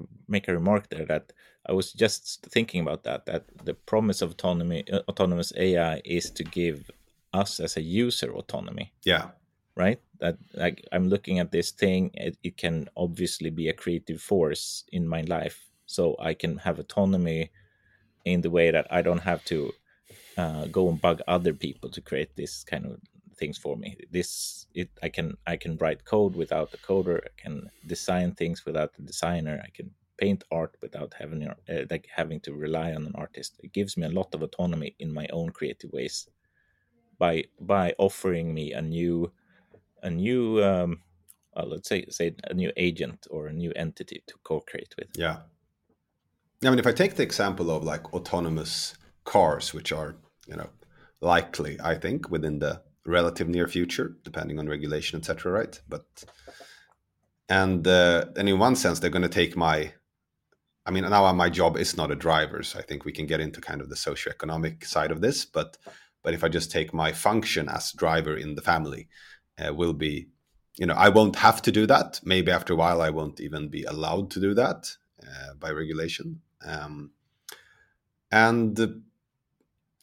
uh, 0.01 0.05
make 0.27 0.47
a 0.47 0.53
remark 0.53 0.89
there 0.89 1.05
that 1.05 1.33
I 1.67 1.73
was 1.73 1.91
just 1.91 2.45
thinking 2.45 2.81
about 2.81 3.03
that 3.03 3.25
that 3.25 3.45
the 3.65 3.73
promise 3.73 4.21
of 4.21 4.31
autonomy 4.31 4.85
uh, 4.91 5.01
autonomous 5.09 5.51
AI 5.57 6.01
is 6.05 6.31
to 6.31 6.43
give 6.43 6.89
us 7.33 7.59
as 7.59 7.77
a 7.77 7.81
user 7.81 8.33
autonomy. 8.33 8.93
Yeah. 9.03 9.31
Right. 9.75 9.99
That 10.19 10.37
like 10.53 10.85
I'm 10.91 11.09
looking 11.09 11.39
at 11.39 11.51
this 11.51 11.71
thing. 11.71 12.11
It, 12.13 12.37
it 12.43 12.57
can 12.57 12.87
obviously 12.95 13.49
be 13.49 13.67
a 13.67 13.73
creative 13.73 14.21
force 14.21 14.85
in 14.91 15.07
my 15.07 15.21
life, 15.21 15.69
so 15.85 16.15
I 16.19 16.33
can 16.33 16.57
have 16.59 16.79
autonomy 16.79 17.51
in 18.23 18.41
the 18.41 18.49
way 18.49 18.71
that 18.71 18.87
I 18.89 19.01
don't 19.01 19.23
have 19.23 19.43
to 19.45 19.71
uh, 20.37 20.65
go 20.67 20.87
and 20.89 21.01
bug 21.01 21.21
other 21.27 21.53
people 21.53 21.89
to 21.89 22.01
create 22.01 22.35
this 22.35 22.63
kind 22.63 22.85
of 22.85 22.99
things 23.37 23.57
for 23.57 23.75
me. 23.77 23.97
This 24.11 24.67
it 24.73 24.89
I 25.01 25.09
can 25.09 25.37
I 25.45 25.57
can 25.57 25.77
write 25.77 26.05
code 26.05 26.35
without 26.35 26.73
a 26.73 26.77
coder. 26.77 27.19
I 27.23 27.41
can 27.41 27.69
design 27.85 28.33
things 28.33 28.65
without 28.65 28.91
a 28.97 29.01
designer. 29.01 29.61
I 29.63 29.69
can 29.69 29.91
paint 30.17 30.43
art 30.51 30.77
without 30.81 31.13
having 31.19 31.47
uh, 31.47 31.53
like 31.89 32.07
having 32.13 32.39
to 32.41 32.53
rely 32.53 32.93
on 32.93 33.05
an 33.05 33.15
artist. 33.15 33.59
It 33.63 33.73
gives 33.73 33.97
me 33.97 34.05
a 34.05 34.09
lot 34.19 34.33
of 34.33 34.41
autonomy 34.41 34.95
in 34.99 35.13
my 35.13 35.27
own 35.31 35.49
creative 35.49 35.91
ways 35.91 36.27
by 37.17 37.45
by 37.59 37.93
offering 37.97 38.53
me 38.53 38.73
a 38.73 38.81
new 38.81 39.31
a 40.03 40.09
new 40.09 40.63
um, 40.63 41.01
well, 41.55 41.67
let's 41.67 41.89
say 41.89 42.05
say 42.09 42.35
a 42.45 42.53
new 42.53 42.71
agent 42.77 43.27
or 43.29 43.47
a 43.47 43.53
new 43.53 43.71
entity 43.75 44.23
to 44.27 44.35
co-create 44.43 44.93
with. 44.97 45.09
Yeah. 45.15 45.37
I 46.63 46.69
mean, 46.69 46.79
if 46.79 46.87
I 46.87 46.91
take 46.91 47.15
the 47.15 47.23
example 47.23 47.69
of 47.69 47.83
like 47.83 48.13
autonomous 48.13 48.95
cars, 49.23 49.73
which 49.73 49.91
are 49.91 50.15
you 50.47 50.55
know 50.55 50.69
likely, 51.21 51.77
I 51.81 51.95
think, 51.95 52.29
within 52.29 52.59
the 52.59 52.81
relative 53.05 53.47
near 53.47 53.67
future, 53.67 54.15
depending 54.23 54.59
on 54.59 54.67
regulation, 54.67 55.19
etc. 55.19 55.51
Right, 55.51 55.79
but 55.87 56.05
and 57.49 57.87
uh, 57.87 58.25
and 58.35 58.49
in 58.49 58.59
one 58.59 58.75
sense, 58.75 58.99
they're 58.99 59.09
going 59.09 59.21
to 59.21 59.29
take 59.29 59.55
my. 59.55 59.93
I 60.87 60.91
mean, 60.91 61.03
now 61.09 61.31
my 61.33 61.49
job 61.49 61.77
is 61.77 61.97
not 61.97 62.11
a 62.11 62.15
driver, 62.15 62.61
so 62.61 62.77
I 62.77 62.83
think 62.83 63.05
we 63.05 63.11
can 63.11 63.25
get 63.25 63.39
into 63.39 63.59
kind 63.59 63.81
of 63.81 63.89
the 63.89 63.95
socioeconomic 63.95 64.85
side 64.85 65.11
of 65.11 65.21
this. 65.21 65.45
But 65.45 65.77
but 66.21 66.33
if 66.33 66.43
I 66.43 66.49
just 66.49 66.71
take 66.71 66.93
my 66.93 67.11
function 67.11 67.69
as 67.69 67.91
driver 67.91 68.35
in 68.35 68.55
the 68.55 68.61
family, 68.61 69.07
uh, 69.63 69.73
will 69.73 69.93
be, 69.93 70.27
you 70.75 70.85
know, 70.85 70.95
I 70.95 71.09
won't 71.09 71.35
have 71.37 71.61
to 71.63 71.71
do 71.71 71.85
that. 71.85 72.19
Maybe 72.23 72.51
after 72.51 72.73
a 72.73 72.75
while, 72.75 73.01
I 73.01 73.11
won't 73.11 73.39
even 73.39 73.69
be 73.69 73.83
allowed 73.83 74.31
to 74.31 74.39
do 74.39 74.53
that 74.55 74.95
uh, 75.21 75.53
by 75.59 75.69
regulation. 75.71 76.41
Um, 76.65 77.11
and 78.31 79.03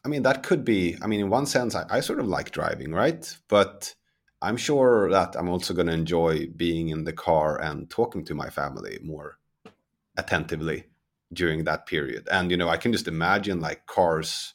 I 0.04 0.08
mean, 0.08 0.22
that 0.22 0.42
could 0.42 0.64
be, 0.64 0.96
I 1.00 1.06
mean, 1.06 1.20
in 1.20 1.30
one 1.30 1.46
sense, 1.46 1.74
I, 1.74 1.84
I 1.88 2.00
sort 2.00 2.18
of 2.18 2.26
like 2.26 2.50
driving, 2.50 2.92
right? 2.92 3.36
But 3.48 3.94
I'm 4.40 4.56
sure 4.56 5.08
that 5.10 5.36
I'm 5.36 5.48
also 5.48 5.74
going 5.74 5.86
to 5.86 5.92
enjoy 5.92 6.48
being 6.56 6.88
in 6.88 7.04
the 7.04 7.12
car 7.12 7.60
and 7.60 7.88
talking 7.88 8.24
to 8.24 8.34
my 8.34 8.50
family 8.50 8.98
more 9.02 9.38
attentively 10.16 10.84
during 11.32 11.64
that 11.64 11.86
period. 11.86 12.28
And, 12.30 12.50
you 12.50 12.56
know, 12.56 12.68
I 12.68 12.76
can 12.76 12.92
just 12.92 13.06
imagine 13.06 13.60
like 13.60 13.86
cars 13.86 14.54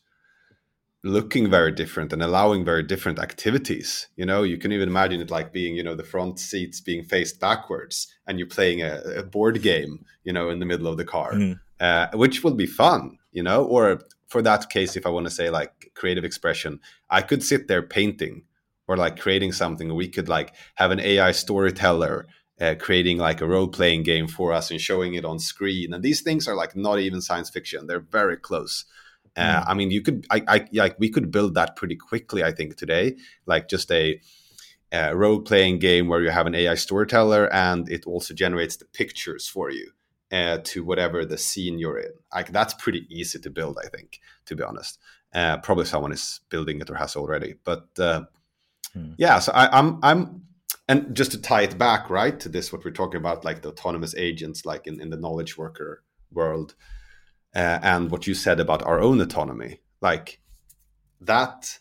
looking 1.03 1.49
very 1.49 1.71
different 1.71 2.11
and 2.11 2.21
allowing 2.21 2.65
very 2.65 2.83
different 2.83 3.19
activities. 3.19 4.07
You 4.17 4.25
know, 4.25 4.43
you 4.43 4.57
can 4.57 4.73
even 4.73 4.89
imagine 4.89 5.21
it 5.21 5.31
like 5.31 5.53
being, 5.53 5.75
you 5.75 5.83
know, 5.83 5.95
the 5.95 6.03
front 6.03 6.39
seats 6.39 6.81
being 6.81 7.03
faced 7.03 7.39
backwards 7.39 8.13
and 8.27 8.37
you're 8.37 8.47
playing 8.47 8.81
a, 8.81 9.01
a 9.15 9.23
board 9.23 9.61
game, 9.61 10.03
you 10.25 10.33
know, 10.33 10.49
in 10.49 10.59
the 10.59 10.65
middle 10.65 10.87
of 10.87 10.97
the 10.97 11.05
car, 11.05 11.33
mm. 11.33 11.57
uh, 11.79 12.07
which 12.13 12.43
will 12.43 12.55
be 12.55 12.65
fun, 12.65 13.17
you 13.31 13.43
know, 13.43 13.63
or 13.63 14.01
for 14.27 14.41
that 14.41 14.69
case, 14.69 14.95
if 14.95 15.05
I 15.05 15.09
want 15.09 15.25
to 15.25 15.31
say 15.31 15.49
like 15.49 15.91
creative 15.95 16.23
expression, 16.23 16.79
I 17.09 17.21
could 17.21 17.43
sit 17.43 17.67
there 17.67 17.81
painting 17.81 18.43
or 18.87 18.97
like 18.97 19.19
creating 19.19 19.53
something. 19.53 19.93
We 19.95 20.09
could 20.09 20.29
like 20.29 20.53
have 20.75 20.91
an 20.91 20.99
AI 20.99 21.31
storyteller 21.31 22.27
uh, 22.59 22.75
creating 22.79 23.17
like 23.17 23.41
a 23.41 23.47
role 23.47 23.67
playing 23.67 24.03
game 24.03 24.27
for 24.27 24.51
us 24.51 24.71
and 24.71 24.81
showing 24.81 25.13
it 25.13 25.25
on 25.25 25.39
screen. 25.39 25.93
And 25.93 26.03
these 26.03 26.21
things 26.21 26.47
are 26.47 26.55
like 26.55 26.75
not 26.75 26.99
even 26.99 27.21
science 27.21 27.49
fiction; 27.49 27.87
they're 27.87 27.99
very 27.99 28.37
close. 28.37 28.85
Uh, 29.35 29.61
mm. 29.61 29.63
I 29.67 29.73
mean, 29.75 29.91
you 29.91 30.01
could, 30.01 30.25
I, 30.31 30.43
I, 30.47 30.67
like, 30.73 30.99
we 30.99 31.11
could 31.11 31.29
build 31.29 31.53
that 31.53 31.75
pretty 31.75 31.95
quickly. 31.95 32.43
I 32.43 32.51
think 32.51 32.75
today, 32.75 33.17
like 33.45 33.69
just 33.69 33.91
a, 33.91 34.19
a 34.91 35.15
role 35.15 35.41
playing 35.41 35.77
game 35.77 36.07
where 36.07 36.23
you 36.23 36.31
have 36.31 36.47
an 36.47 36.55
AI 36.55 36.73
storyteller 36.73 37.53
and 37.53 37.87
it 37.87 38.07
also 38.07 38.33
generates 38.33 38.77
the 38.77 38.85
pictures 38.85 39.47
for 39.47 39.69
you 39.69 39.91
uh, 40.31 40.59
to 40.63 40.83
whatever 40.83 41.25
the 41.25 41.37
scene 41.37 41.79
you're 41.79 41.99
in. 41.99 42.11
Like 42.33 42.51
that's 42.51 42.73
pretty 42.73 43.07
easy 43.09 43.39
to 43.39 43.49
build, 43.49 43.77
I 43.83 43.87
think, 43.87 44.19
to 44.45 44.55
be 44.55 44.63
honest. 44.63 44.99
Uh, 45.33 45.57
probably 45.57 45.85
someone 45.85 46.11
is 46.11 46.41
building 46.49 46.79
it 46.81 46.89
or 46.89 46.95
has 46.95 47.15
already, 47.15 47.55
but 47.63 47.87
uh, 47.99 48.23
hmm. 48.93 49.11
yeah. 49.17 49.39
So 49.39 49.51
I, 49.51 49.77
I'm 49.77 49.99
I'm 50.03 50.43
and 50.89 51.15
just 51.15 51.31
to 51.31 51.41
tie 51.41 51.63
it 51.63 51.77
back 51.77 52.09
right 52.09 52.39
to 52.39 52.49
this, 52.49 52.71
what 52.71 52.83
we're 52.85 52.91
talking 52.91 53.19
about, 53.19 53.43
like 53.43 53.61
the 53.61 53.69
autonomous 53.69 54.15
agents, 54.15 54.65
like 54.65 54.87
in, 54.87 55.01
in 55.01 55.09
the 55.09 55.17
knowledge 55.17 55.57
worker 55.57 56.03
world, 56.31 56.75
uh, 57.55 57.79
and 57.81 58.09
what 58.09 58.25
you 58.25 58.33
said 58.33 58.59
about 58.59 58.83
our 58.83 59.01
own 59.01 59.21
autonomy, 59.21 59.81
like 60.01 60.39
that. 61.21 61.79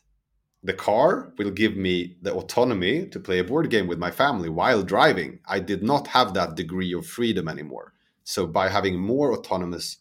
The 0.63 0.73
car 0.73 1.33
will 1.39 1.53
give 1.53 1.77
me 1.77 2.17
the 2.23 2.35
autonomy 2.35 3.07
to 3.09 3.21
play 3.21 3.39
a 3.39 3.45
board 3.45 3.71
game 3.71 3.87
with 3.87 4.01
my 4.01 4.11
family 4.11 4.49
while 4.49 4.83
driving. 4.83 5.39
I 5.47 5.61
did 5.61 5.85
not 5.85 6.09
have 6.09 6.35
that 6.35 6.57
degree 6.57 6.93
of 6.93 7.07
freedom 7.07 7.47
anymore 7.47 7.93
so 8.27 8.45
by 8.45 8.69
having 8.69 8.99
more 8.99 9.33
autonomous 9.33 9.99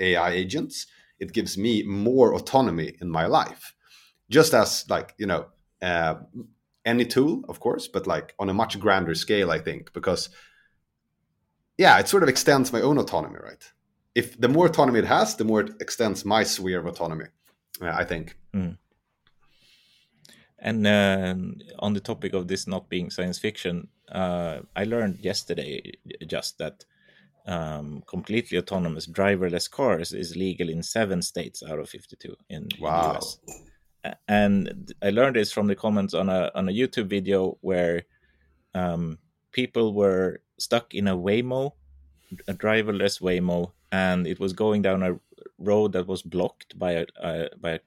AI 0.00 0.30
agents, 0.30 0.88
it 1.20 1.32
gives 1.32 1.56
me 1.56 1.84
more 1.84 2.34
autonomy 2.34 2.96
in 3.00 3.08
my 3.08 3.26
life. 3.26 3.74
Just 4.28 4.54
as 4.54 4.84
like, 4.90 5.14
you 5.18 5.26
know, 5.26 5.46
uh, 5.80 6.16
any 6.84 7.04
tool, 7.04 7.44
of 7.48 7.60
course, 7.60 7.86
but 7.86 8.08
like 8.08 8.34
on 8.40 8.48
a 8.48 8.54
much 8.54 8.80
grander 8.80 9.14
scale, 9.14 9.52
I 9.52 9.60
think, 9.60 9.92
because 9.92 10.30
yeah, 11.78 11.96
it 12.00 12.08
sort 12.08 12.24
of 12.24 12.28
extends 12.28 12.72
my 12.72 12.80
own 12.80 12.98
autonomy, 12.98 13.38
right? 13.40 13.72
If 14.16 14.40
the 14.40 14.48
more 14.48 14.66
autonomy 14.66 14.98
it 14.98 15.04
has, 15.04 15.36
the 15.36 15.44
more 15.44 15.60
it 15.60 15.80
extends 15.80 16.24
my 16.24 16.42
sphere 16.42 16.80
of 16.80 16.86
autonomy, 16.86 17.26
uh, 17.80 17.92
I 17.94 18.04
think. 18.04 18.36
Mm. 18.52 18.78
And 20.58 20.86
uh, 20.86 21.34
on 21.78 21.94
the 21.94 22.00
topic 22.00 22.34
of 22.34 22.48
this 22.48 22.66
not 22.66 22.88
being 22.88 23.10
science 23.10 23.38
fiction, 23.38 23.86
uh, 24.10 24.58
I 24.74 24.84
learned 24.84 25.20
yesterday 25.20 25.92
just 26.26 26.58
that 26.58 26.84
um, 27.46 28.02
completely 28.06 28.58
autonomous 28.58 29.06
driverless 29.06 29.70
cars 29.70 30.12
is 30.12 30.36
legal 30.36 30.68
in 30.68 30.82
seven 30.82 31.22
states 31.22 31.62
out 31.62 31.78
of 31.78 31.88
52 31.88 32.36
in, 32.48 32.68
wow. 32.80 33.10
in 33.10 33.16
US. 33.16 33.38
And 34.28 34.92
I 35.02 35.10
learned 35.10 35.36
this 35.36 35.52
from 35.52 35.66
the 35.66 35.74
comments 35.74 36.14
on 36.14 36.30
a 36.30 36.50
on 36.54 36.68
a 36.68 36.72
YouTube 36.72 37.08
video 37.08 37.58
where 37.60 38.04
um, 38.74 39.18
people 39.52 39.92
were 39.92 40.40
stuck 40.58 40.94
in 40.94 41.08
a 41.08 41.16
Waymo, 41.16 41.72
a 42.48 42.54
driverless 42.54 43.20
Waymo, 43.20 43.72
and 43.92 44.26
it 44.26 44.40
was 44.40 44.54
going 44.54 44.80
down 44.80 45.02
a 45.02 45.18
road 45.58 45.92
that 45.92 46.06
was 46.06 46.22
blocked 46.22 46.78
by 46.78 46.92
a, 46.92 47.06
a 47.22 47.48
by 47.60 47.70
a, 47.72 47.80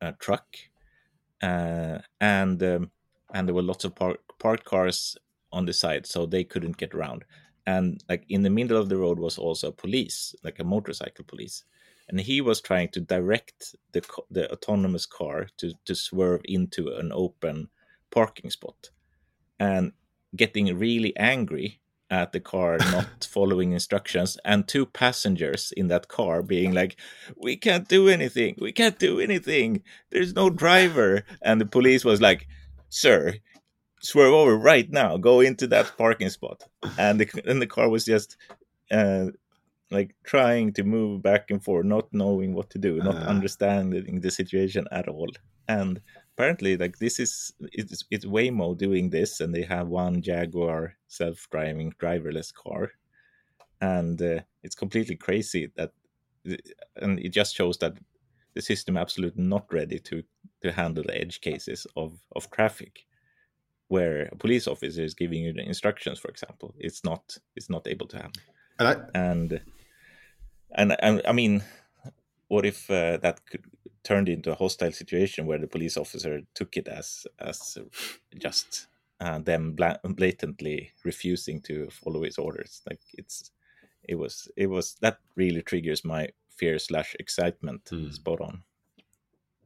a 0.00 0.12
truck, 0.14 0.56
uh, 1.42 1.98
and 2.20 2.60
um, 2.64 2.90
and 3.32 3.46
there 3.46 3.54
were 3.54 3.62
lots 3.62 3.84
of 3.84 3.94
park, 3.94 4.18
parked 4.40 4.64
cars 4.64 5.16
on 5.52 5.64
the 5.66 5.72
side, 5.72 6.06
so 6.06 6.26
they 6.26 6.42
couldn't 6.42 6.76
get 6.76 6.92
around 6.92 7.24
and 7.66 8.02
like 8.08 8.24
in 8.28 8.42
the 8.42 8.50
middle 8.50 8.76
of 8.76 8.88
the 8.88 8.96
road 8.96 9.18
was 9.18 9.38
also 9.38 9.68
a 9.68 9.72
police, 9.72 10.34
like 10.42 10.58
a 10.58 10.64
motorcycle 10.64 11.24
police, 11.24 11.64
and 12.08 12.20
he 12.20 12.40
was 12.40 12.60
trying 12.60 12.88
to 12.88 13.00
direct 13.00 13.74
the 13.92 14.02
the 14.30 14.50
autonomous 14.50 15.06
car 15.06 15.48
to 15.58 15.72
to 15.84 15.94
swerve 15.94 16.42
into 16.44 16.88
an 16.88 17.12
open 17.12 17.68
parking 18.10 18.50
spot, 18.50 18.90
and 19.58 19.92
getting 20.34 20.76
really 20.76 21.16
angry 21.16 21.80
at 22.10 22.32
the 22.32 22.40
car 22.40 22.76
not 22.92 23.26
following 23.30 23.72
instructions 23.72 24.36
and 24.44 24.68
two 24.68 24.84
passengers 24.84 25.72
in 25.76 25.88
that 25.88 26.08
car 26.08 26.42
being 26.42 26.72
like 26.72 26.96
we 27.36 27.56
can't 27.56 27.88
do 27.88 28.08
anything. 28.08 28.54
We 28.60 28.72
can't 28.72 28.98
do 28.98 29.18
anything. 29.18 29.82
There's 30.10 30.34
no 30.34 30.50
driver. 30.50 31.24
And 31.40 31.60
the 31.60 31.66
police 31.66 32.04
was 32.04 32.20
like 32.20 32.46
sir 32.90 33.36
swerve 34.02 34.34
over 34.34 34.56
right 34.56 34.90
now 34.90 35.16
go 35.16 35.40
into 35.40 35.66
that 35.68 35.96
parking 35.96 36.28
spot. 36.28 36.64
And 36.98 37.20
the, 37.20 37.42
and 37.46 37.62
the 37.62 37.66
car 37.66 37.88
was 37.88 38.04
just 38.04 38.36
uh, 38.90 39.26
like 39.90 40.14
trying 40.24 40.72
to 40.74 40.82
move 40.82 41.22
back 41.22 41.50
and 41.50 41.62
forth 41.62 41.86
not 41.86 42.12
knowing 42.12 42.54
what 42.54 42.70
to 42.70 42.78
do 42.78 42.96
not 42.96 43.16
uh. 43.16 43.26
understanding 43.26 44.20
the 44.20 44.30
situation 44.30 44.86
at 44.90 45.08
all. 45.08 45.30
And 45.68 46.00
apparently 46.34 46.76
like 46.76 46.98
this 46.98 47.20
is 47.20 47.52
it's, 47.60 48.04
it's 48.10 48.24
waymo 48.24 48.76
doing 48.76 49.10
this 49.10 49.40
and 49.40 49.54
they 49.54 49.62
have 49.62 49.88
one 49.88 50.20
jaguar 50.20 50.94
self-driving 51.08 51.94
driverless 52.00 52.52
car. 52.52 52.90
And 53.80 54.20
uh, 54.20 54.40
it's 54.62 54.74
completely 54.74 55.16
crazy 55.16 55.70
that 55.76 55.92
and 56.96 57.20
it 57.20 57.28
just 57.28 57.54
shows 57.54 57.78
that 57.78 57.94
the 58.54 58.62
system 58.62 58.96
absolutely 58.96 59.44
not 59.44 59.72
ready 59.72 59.98
to 60.00 60.22
to 60.60 60.72
handle 60.72 61.04
the 61.04 61.16
edge 61.20 61.40
cases 61.40 61.86
of 61.96 62.18
of 62.34 62.50
traffic 62.50 63.06
where 63.92 64.16
a 64.32 64.36
police 64.36 64.66
officer 64.66 65.02
is 65.02 65.14
giving 65.14 65.42
you 65.44 65.52
the 65.52 65.64
instructions 65.72 66.18
for 66.18 66.28
example 66.28 66.74
it's 66.78 67.02
not 67.04 67.22
it's 67.56 67.70
not 67.74 67.86
able 67.86 68.06
to 68.06 68.16
happen. 68.16 68.42
and 68.78 68.88
I, 68.88 68.94
and, 69.14 69.60
and, 70.80 70.96
and 71.06 71.22
i 71.26 71.32
mean 71.32 71.62
what 72.48 72.64
if 72.66 72.90
uh, 72.90 73.16
that 73.18 73.36
could 73.48 73.64
turned 74.04 74.28
into 74.28 74.50
a 74.50 74.54
hostile 74.54 74.92
situation 74.92 75.46
where 75.46 75.58
the 75.58 75.66
police 75.66 75.96
officer 75.96 76.40
took 76.54 76.76
it 76.76 76.88
as 76.88 77.26
as 77.38 77.78
just 78.38 78.88
uh, 79.20 79.38
them 79.38 79.76
blatantly 80.20 80.90
refusing 81.04 81.60
to 81.60 81.88
follow 81.90 82.24
his 82.24 82.38
orders 82.38 82.82
like 82.88 83.00
it's 83.18 83.52
it 84.02 84.16
was 84.16 84.48
it 84.56 84.68
was 84.68 84.96
that 85.00 85.18
really 85.36 85.62
triggers 85.62 86.04
my 86.04 86.28
fear 86.50 86.78
slash 86.78 87.14
excitement 87.20 87.84
mm. 87.84 88.12
spot 88.12 88.40
on 88.40 88.62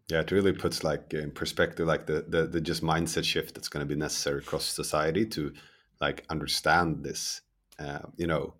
yeah 0.09 0.21
it 0.21 0.31
really 0.31 0.53
puts 0.53 0.85
like 0.85 1.13
in 1.15 1.31
perspective 1.31 1.87
like 1.87 2.07
the, 2.07 2.25
the 2.29 2.47
the 2.47 2.61
just 2.61 2.83
mindset 2.83 3.25
shift 3.25 3.55
that's 3.55 3.69
going 3.69 3.87
to 3.87 3.95
be 3.95 3.99
necessary 3.99 4.39
across 4.39 4.67
society 4.67 5.27
to 5.27 5.53
like 6.01 6.25
understand 6.29 7.03
this 7.03 7.41
uh, 7.79 8.01
you 8.17 8.27
know 8.27 8.55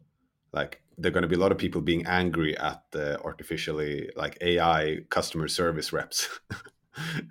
like 0.53 0.83
there 0.99 1.11
are 1.11 1.12
going 1.12 1.23
to 1.23 1.29
be 1.29 1.37
a 1.37 1.38
lot 1.38 1.53
of 1.53 1.59
people 1.59 1.81
being 1.81 2.07
angry 2.07 2.57
at 2.57 2.83
the 2.91 3.21
artificially 3.23 4.11
like 4.17 4.38
AI 4.41 4.99
customer 5.11 5.49
service 5.49 5.93
reps, 5.93 6.29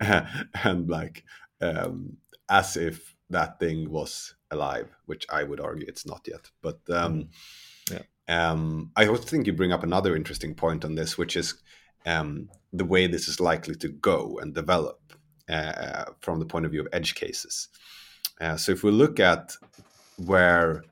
and 0.00 0.88
like 0.88 1.24
um, 1.60 2.16
as 2.48 2.76
if 2.76 3.14
that 3.30 3.58
thing 3.58 3.90
was 3.90 4.34
alive, 4.52 4.88
which 5.06 5.26
I 5.28 5.42
would 5.42 5.60
argue 5.60 5.86
it's 5.88 6.06
not 6.06 6.26
yet. 6.28 6.50
But 6.62 6.78
um, 6.88 7.30
yeah. 7.90 8.02
um, 8.28 8.92
I 8.94 9.08
also 9.08 9.24
think 9.24 9.46
you 9.46 9.52
bring 9.52 9.72
up 9.72 9.82
another 9.82 10.14
interesting 10.14 10.54
point 10.54 10.84
on 10.84 10.94
this, 10.94 11.18
which 11.18 11.36
is 11.36 11.54
um, 12.04 12.48
the 12.78 12.84
way 12.84 13.06
this 13.06 13.28
is 13.28 13.40
likely 13.40 13.74
to 13.76 13.88
go 13.88 14.38
and 14.40 14.54
develop 14.54 15.00
uh, 15.48 16.04
from 16.20 16.38
the 16.38 16.46
point 16.46 16.64
of 16.64 16.72
view 16.72 16.80
of 16.80 16.88
edge 16.92 17.14
cases. 17.14 17.68
Uh, 18.40 18.56
so 18.56 18.72
if 18.72 18.82
we 18.82 18.90
look 18.90 19.18
at 19.20 19.56
where 20.16 20.84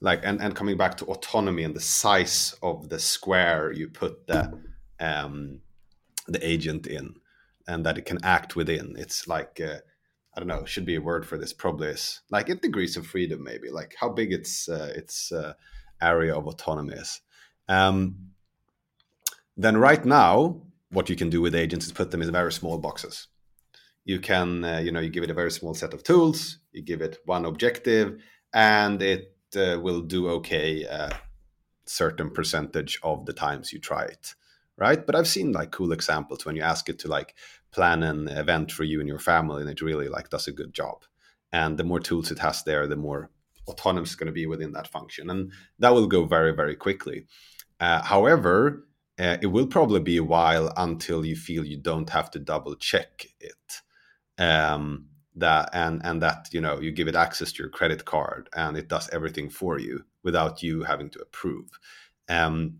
like 0.00 0.20
and, 0.22 0.40
and 0.40 0.54
coming 0.54 0.76
back 0.76 0.96
to 0.96 1.04
autonomy 1.06 1.64
and 1.64 1.74
the 1.74 1.80
size 1.80 2.54
of 2.62 2.88
the 2.88 2.98
square 2.98 3.72
you 3.72 3.88
put 3.88 4.26
the 4.26 4.52
um, 5.00 5.60
the 6.28 6.46
agent 6.46 6.86
in 6.86 7.14
and 7.66 7.84
that 7.86 7.98
it 7.98 8.04
can 8.04 8.18
act 8.22 8.54
within 8.54 8.94
it's 8.98 9.26
like 9.26 9.60
uh, 9.64 9.78
i 10.34 10.40
don't 10.40 10.48
know 10.48 10.64
should 10.64 10.84
be 10.84 10.96
a 10.96 11.00
word 11.00 11.26
for 11.26 11.38
this 11.38 11.52
probably 11.52 11.88
is 11.88 12.20
like 12.30 12.48
in 12.48 12.58
degrees 12.58 12.96
of 12.96 13.06
freedom 13.06 13.42
maybe 13.42 13.70
like 13.70 13.94
how 13.98 14.08
big 14.08 14.32
its 14.32 14.68
uh, 14.68 14.92
its 14.94 15.32
uh, 15.32 15.54
area 16.02 16.34
of 16.34 16.46
autonomy 16.46 16.94
is 16.94 17.20
um, 17.68 18.14
then 19.56 19.76
right 19.76 20.04
now 20.04 20.60
what 20.90 21.08
you 21.08 21.16
can 21.16 21.30
do 21.30 21.40
with 21.40 21.54
agents 21.54 21.86
is 21.86 21.92
put 21.92 22.10
them 22.10 22.22
in 22.22 22.30
very 22.32 22.52
small 22.52 22.78
boxes. 22.78 23.28
You 24.04 24.20
can 24.20 24.64
uh, 24.64 24.78
you 24.78 24.92
know 24.92 25.00
you 25.00 25.10
give 25.10 25.24
it 25.24 25.30
a 25.30 25.34
very 25.34 25.50
small 25.50 25.74
set 25.74 25.94
of 25.94 26.02
tools 26.02 26.58
you 26.72 26.82
give 26.82 27.00
it 27.00 27.18
one 27.24 27.44
objective 27.46 28.20
and 28.52 29.00
it 29.02 29.36
uh, 29.56 29.78
will 29.80 30.02
do 30.02 30.28
okay 30.28 30.82
a 30.82 31.10
certain 31.86 32.30
percentage 32.30 32.98
of 33.02 33.24
the 33.26 33.32
times 33.32 33.72
you 33.72 33.78
try 33.78 34.04
it 34.04 34.34
right? 34.76 35.06
But 35.06 35.14
i've 35.14 35.28
seen 35.28 35.52
like 35.52 35.70
cool 35.70 35.92
examples 35.92 36.44
when 36.44 36.56
you 36.56 36.62
ask 36.62 36.88
it 36.88 36.98
to 37.00 37.08
like 37.08 37.34
plan 37.70 38.02
an 38.02 38.28
event 38.28 38.72
for 38.72 38.84
you 38.84 39.00
and 39.00 39.08
your 39.08 39.18
family 39.18 39.62
and 39.62 39.70
it 39.70 39.80
really 39.80 40.08
like 40.08 40.30
does 40.30 40.48
a 40.48 40.52
good 40.52 40.72
job. 40.72 41.04
And 41.52 41.78
the 41.78 41.84
more 41.84 42.00
tools 42.00 42.30
it 42.30 42.40
has 42.40 42.62
there 42.64 42.86
the 42.86 42.96
more 42.96 43.30
autonomous 43.68 44.10
it's 44.10 44.16
going 44.16 44.26
to 44.26 44.32
be 44.32 44.46
within 44.46 44.72
that 44.72 44.88
function. 44.88 45.30
And 45.30 45.52
that 45.78 45.94
will 45.94 46.06
go 46.06 46.24
very 46.24 46.52
very 46.54 46.76
quickly. 46.76 47.26
Uh, 47.80 48.02
however 48.02 48.84
uh, 49.18 49.36
it 49.40 49.46
will 49.46 49.66
probably 49.66 50.00
be 50.00 50.16
a 50.16 50.24
while 50.24 50.72
until 50.76 51.24
you 51.24 51.36
feel 51.36 51.64
you 51.64 51.76
don't 51.76 52.10
have 52.10 52.30
to 52.30 52.38
double 52.38 52.74
check 52.74 53.26
it 53.40 53.82
um, 54.42 55.06
that 55.36 55.70
and 55.72 56.00
and 56.04 56.22
that 56.22 56.48
you 56.52 56.60
know 56.60 56.80
you 56.80 56.90
give 56.92 57.08
it 57.08 57.16
access 57.16 57.52
to 57.52 57.62
your 57.62 57.70
credit 57.70 58.04
card 58.04 58.48
and 58.54 58.76
it 58.76 58.88
does 58.88 59.08
everything 59.10 59.50
for 59.50 59.78
you 59.78 60.04
without 60.22 60.62
you 60.62 60.82
having 60.82 61.10
to 61.10 61.20
approve. 61.20 61.68
Um, 62.28 62.78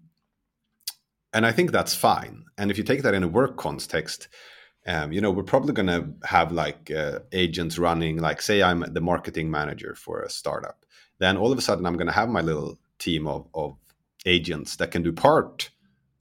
and 1.33 1.44
i 1.44 1.53
think 1.53 1.73
that's 1.73 1.94
fine. 1.94 2.44
And 2.57 2.70
if 2.70 2.79
you 2.79 2.85
take 2.85 3.03
that 3.03 3.14
in 3.14 3.25
a 3.25 3.29
work 3.29 3.57
context 3.57 4.29
um, 4.87 5.12
you 5.12 5.20
know 5.20 5.31
we're 5.31 5.42
probably 5.42 5.73
going 5.73 5.87
to 5.87 6.09
have 6.27 6.53
like 6.53 6.90
uh, 6.90 7.20
agents 7.33 7.79
running 7.79 8.18
like 8.18 8.42
say 8.42 8.62
i'm 8.62 8.81
the 8.81 9.01
marketing 9.01 9.51
manager 9.51 9.94
for 9.94 10.23
a 10.23 10.31
startup 10.31 10.85
then 11.18 11.37
all 11.37 11.53
of 11.53 11.59
a 11.59 11.62
sudden 11.62 11.87
i'm 11.87 11.97
going 11.97 12.07
to 12.07 12.12
have 12.12 12.29
my 12.29 12.40
little 12.40 12.79
team 12.99 13.27
of, 13.27 13.47
of 13.55 13.77
agents 14.27 14.77
that 14.77 14.90
can 14.90 15.03
do 15.03 15.12
part 15.12 15.70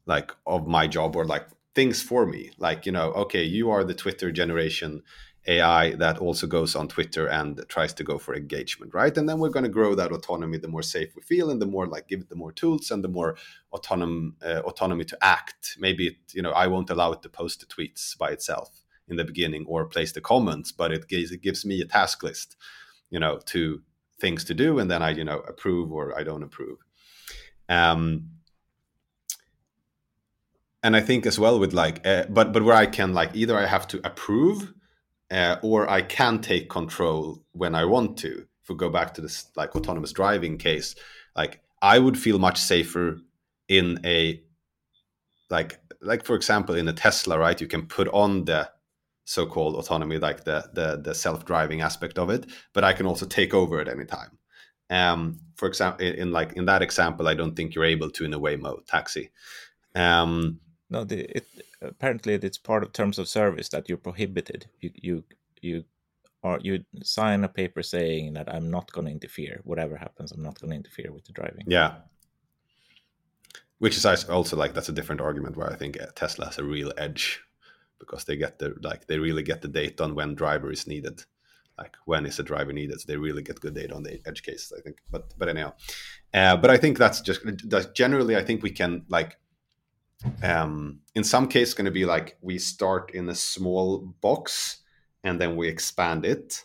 like 0.05 0.31
of 0.45 0.67
my 0.67 0.87
job 0.87 1.15
or 1.15 1.25
like 1.25 1.47
things 1.75 2.01
for 2.01 2.25
me 2.25 2.51
like 2.57 2.85
you 2.85 2.91
know 2.91 3.11
okay 3.13 3.43
you 3.43 3.69
are 3.69 3.83
the 3.83 3.93
twitter 3.93 4.31
generation 4.31 5.01
AI 5.47 5.95
that 5.95 6.19
also 6.19 6.47
goes 6.47 6.75
on 6.75 6.87
Twitter 6.87 7.27
and 7.27 7.63
tries 7.67 7.93
to 7.95 8.03
go 8.03 8.17
for 8.17 8.35
engagement, 8.35 8.93
right? 8.93 9.15
And 9.17 9.27
then 9.27 9.39
we're 9.39 9.49
going 9.49 9.65
to 9.65 9.69
grow 9.69 9.93
that 9.95 10.11
autonomy 10.11 10.57
the 10.57 10.69
more 10.69 10.81
safe 10.81 11.13
we 11.15 11.21
feel, 11.21 11.49
and 11.49 11.61
the 11.61 11.65
more 11.65 11.85
like 11.85 12.07
give 12.07 12.21
it 12.21 12.29
the 12.29 12.35
more 12.35 12.51
tools 12.51 12.91
and 12.91 13.03
the 13.03 13.09
more 13.09 13.35
autonom- 13.73 14.33
uh, 14.43 14.61
autonomy 14.61 15.03
to 15.05 15.17
act. 15.21 15.75
Maybe 15.77 16.07
it, 16.07 16.15
you 16.33 16.41
know 16.41 16.51
I 16.51 16.67
won't 16.67 16.89
allow 16.89 17.11
it 17.11 17.21
to 17.23 17.29
post 17.29 17.59
the 17.59 17.65
tweets 17.65 18.17
by 18.17 18.29
itself 18.29 18.69
in 19.09 19.17
the 19.17 19.25
beginning 19.25 19.65
or 19.67 19.85
place 19.85 20.13
the 20.13 20.21
comments, 20.21 20.71
but 20.71 20.93
it 20.93 21.07
gives 21.09 21.31
it 21.31 21.41
gives 21.41 21.65
me 21.65 21.81
a 21.81 21.85
task 21.85 22.23
list, 22.23 22.55
you 23.09 23.19
know, 23.19 23.39
to 23.47 23.81
things 24.21 24.45
to 24.45 24.53
do, 24.53 24.79
and 24.79 24.89
then 24.89 25.01
I 25.01 25.09
you 25.09 25.25
know 25.25 25.39
approve 25.39 25.91
or 25.91 26.17
I 26.17 26.23
don't 26.23 26.43
approve. 26.43 26.77
Um, 27.67 28.29
and 30.84 30.96
I 30.96 31.02
think 31.02 31.26
as 31.26 31.39
well 31.39 31.60
with 31.60 31.74
like, 31.74 32.06
uh, 32.06 32.26
but 32.30 32.52
but 32.52 32.63
where 32.63 32.76
I 32.76 32.86
can 32.86 33.13
like 33.13 33.32
either 33.34 33.58
I 33.58 33.65
have 33.65 33.88
to 33.89 34.02
approve 34.06 34.74
uh, 35.32 35.56
or 35.63 35.89
I 35.89 36.02
can 36.02 36.41
take 36.41 36.69
control 36.69 37.43
when 37.54 37.74
I 37.74 37.86
want 37.86 38.17
to. 38.19 38.46
If 38.62 38.69
we 38.69 38.76
go 38.76 38.89
back 38.89 39.13
to 39.15 39.22
this 39.22 39.48
like 39.56 39.76
autonomous 39.76 40.12
driving 40.12 40.58
case, 40.58 40.96
like 41.36 41.62
I 41.82 42.00
would 42.00 42.17
feel 42.17 42.38
much 42.38 42.60
safer 42.60 43.19
in 43.67 44.00
a 44.06 44.41
like 45.50 45.80
like 46.02 46.26
for 46.26 46.36
example 46.36 46.76
in 46.76 46.88
a 46.88 46.93
Tesla, 46.93 47.39
right? 47.39 47.60
You 47.60 47.67
can 47.67 47.88
put 47.88 48.10
on 48.10 48.46
the 48.46 48.69
so-called 49.26 49.76
autonomy, 49.76 50.17
like 50.17 50.43
the 50.43 50.69
the, 50.74 51.02
the 51.02 51.15
self-driving 51.15 51.82
aspect 51.82 52.19
of 52.19 52.30
it, 52.30 52.46
but 52.74 52.84
I 52.84 52.93
can 52.93 53.06
also 53.06 53.26
take 53.26 53.54
over 53.54 53.80
at 53.80 53.88
any 53.88 54.06
time. 54.06 54.38
Um, 54.89 55.39
for 55.56 55.67
example, 55.67 56.06
in, 56.06 56.15
in, 56.15 56.32
like 56.32 56.54
in 56.54 56.65
that 56.65 56.82
example, 56.82 57.28
I 57.28 57.34
don't 57.34 57.56
think 57.56 57.74
you're 57.74 57.86
able 57.86 58.10
to 58.12 58.26
in 58.26 58.34
a 58.34 58.39
Waymo 58.39 58.86
taxi. 58.86 59.32
Um, 59.96 60.60
no, 60.93 61.03
the, 61.03 61.38
it, 61.38 61.47
apparently 61.82 62.36
it's 62.36 62.60
part 62.60 62.84
of 62.84 62.93
terms 62.93 63.17
of 63.17 63.27
service 63.27 63.67
that 63.69 63.89
you're 63.89 63.97
prohibited. 63.97 64.67
You 64.79 64.91
you 64.93 65.23
you 65.62 65.84
or 66.43 66.60
you 66.62 66.86
sign 67.01 67.43
a 67.43 67.49
paper 67.49 67.82
saying 67.82 68.34
that 68.34 68.53
I'm 68.53 68.69
not 68.69 68.91
going 68.91 69.08
to 69.08 69.12
interfere. 69.12 69.62
Whatever 69.63 69.97
happens, 69.97 70.32
I'm 70.32 70.43
not 70.43 70.60
going 70.62 70.69
to 70.69 70.77
interfere 70.77 71.12
with 71.12 71.25
the 71.25 71.34
driving. 71.34 71.65
Yeah. 71.67 71.95
Which 73.79 73.97
is 73.97 74.06
also 74.06 74.56
like 74.56 74.73
that's 74.73 74.89
a 74.89 74.97
different 74.99 75.21
argument 75.21 75.58
where 75.58 75.71
I 75.73 75.75
think 75.75 75.99
uh, 75.99 76.06
Tesla 76.15 76.45
has 76.45 76.60
a 76.60 76.63
real 76.63 76.93
edge 76.97 77.41
because 77.99 78.25
they 78.25 78.36
get 78.36 78.60
the 78.60 78.75
like 78.82 79.08
they 79.08 79.17
really 79.17 79.43
get 79.43 79.62
the 79.62 79.67
data 79.67 80.03
on 80.03 80.13
when 80.13 80.36
driver 80.36 80.71
is 80.71 80.86
needed 80.86 81.23
like 81.77 81.95
when 82.06 82.25
is 82.25 82.38
a 82.38 82.43
driver 82.43 82.73
needed 82.73 82.99
so 82.99 83.06
they 83.08 83.17
really 83.17 83.41
get 83.41 83.60
good 83.60 83.73
data 83.73 83.95
on 83.95 84.03
the 84.03 84.19
edge 84.27 84.43
cases 84.43 84.73
i 84.77 84.82
think 84.82 84.97
but 85.10 85.34
but 85.39 85.49
anyhow 85.49 85.71
uh, 86.34 86.56
but 86.56 86.69
i 86.69 86.77
think 86.77 86.97
that's 86.97 87.21
just 87.21 87.41
that 87.69 87.95
generally 87.95 88.36
i 88.36 88.43
think 88.43 88.62
we 88.62 88.69
can 88.69 89.03
like 89.08 89.38
um, 90.43 90.99
in 91.15 91.23
some 91.23 91.47
case 91.47 91.73
going 91.73 91.86
to 91.86 91.91
be 91.91 92.06
like 92.06 92.38
we 92.41 92.58
start 92.58 93.12
in 93.12 93.30
a 93.30 93.36
small 93.36 93.99
box 94.21 94.82
and 95.23 95.39
then 95.39 95.56
we 95.56 95.67
expand 95.67 96.26
it 96.26 96.63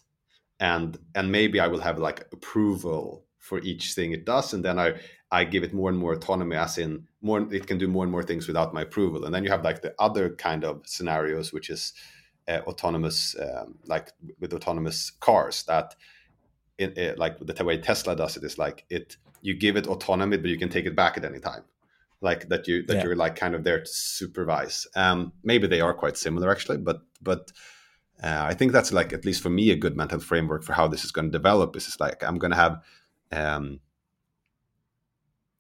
and 0.61 0.99
and 1.15 1.31
maybe 1.31 1.61
i 1.61 1.67
will 1.67 1.81
have 1.81 1.99
like 1.99 2.27
approval 2.33 3.25
for 3.49 3.59
each 3.61 3.95
thing 3.95 4.13
it 4.13 4.27
does, 4.27 4.53
and 4.53 4.65
then 4.65 4.79
I 4.79 4.95
I 5.31 5.45
give 5.45 5.65
it 5.65 5.75
more 5.75 5.89
and 5.91 5.99
more 5.99 6.13
autonomy, 6.13 6.57
as 6.57 6.79
in 6.79 7.09
more 7.23 7.41
it 7.53 7.67
can 7.67 7.79
do 7.79 7.89
more 7.89 8.05
and 8.05 8.13
more 8.13 8.23
things 8.23 8.47
without 8.47 8.75
my 8.75 8.83
approval. 8.83 9.25
And 9.25 9.35
then 9.35 9.43
you 9.43 9.51
have 9.51 9.65
like 9.65 9.81
the 9.83 9.95
other 9.99 10.35
kind 10.35 10.65
of 10.65 10.83
scenarios, 10.87 11.53
which 11.53 11.71
is 11.71 11.95
uh, 12.47 12.61
autonomous, 12.67 13.35
um, 13.41 13.79
like 13.87 14.13
with 14.39 14.53
autonomous 14.53 15.11
cars 15.11 15.65
that. 15.65 15.97
It, 16.79 16.97
it, 16.97 17.19
like 17.19 17.41
the 17.41 17.65
way 17.65 17.77
Tesla 17.79 18.15
does 18.15 18.37
it 18.37 18.45
is 18.45 18.57
like 18.57 18.85
it 18.89 19.17
you 19.43 19.57
give 19.57 19.77
it 19.77 19.89
autonomy 19.89 20.37
but 20.37 20.49
you 20.49 20.57
can 20.57 20.69
take 20.69 20.87
it 20.87 20.95
back 20.95 21.17
at 21.17 21.25
any 21.25 21.41
time 21.41 21.65
like 22.21 22.49
that 22.49 22.67
you 22.67 22.83
that 22.85 22.97
yeah. 22.97 23.05
you're 23.05 23.17
like 23.17 23.37
kind 23.37 23.55
of 23.55 23.65
there 23.65 23.81
to 23.81 23.87
supervise 23.87 24.87
um 24.97 25.33
maybe 25.45 25.67
they 25.67 25.81
are 25.81 25.95
quite 25.95 26.17
similar 26.17 26.51
actually 26.51 26.79
but 26.79 27.01
but 27.23 27.53
uh, 28.23 28.45
i 28.47 28.55
think 28.55 28.73
that's 28.73 28.93
like 28.93 29.13
at 29.13 29.25
least 29.25 29.43
for 29.43 29.51
me 29.51 29.71
a 29.71 29.77
good 29.77 29.97
mental 29.97 30.19
framework 30.19 30.65
for 30.65 30.73
how 30.73 30.89
this 30.89 31.05
is 31.05 31.13
going 31.13 31.27
to 31.27 31.39
develop 31.39 31.77
is 31.77 31.87
just 31.87 32.01
like 32.01 32.23
i'm 32.25 32.39
going 32.39 32.51
to 32.51 32.57
have 32.57 32.83
um 33.33 33.81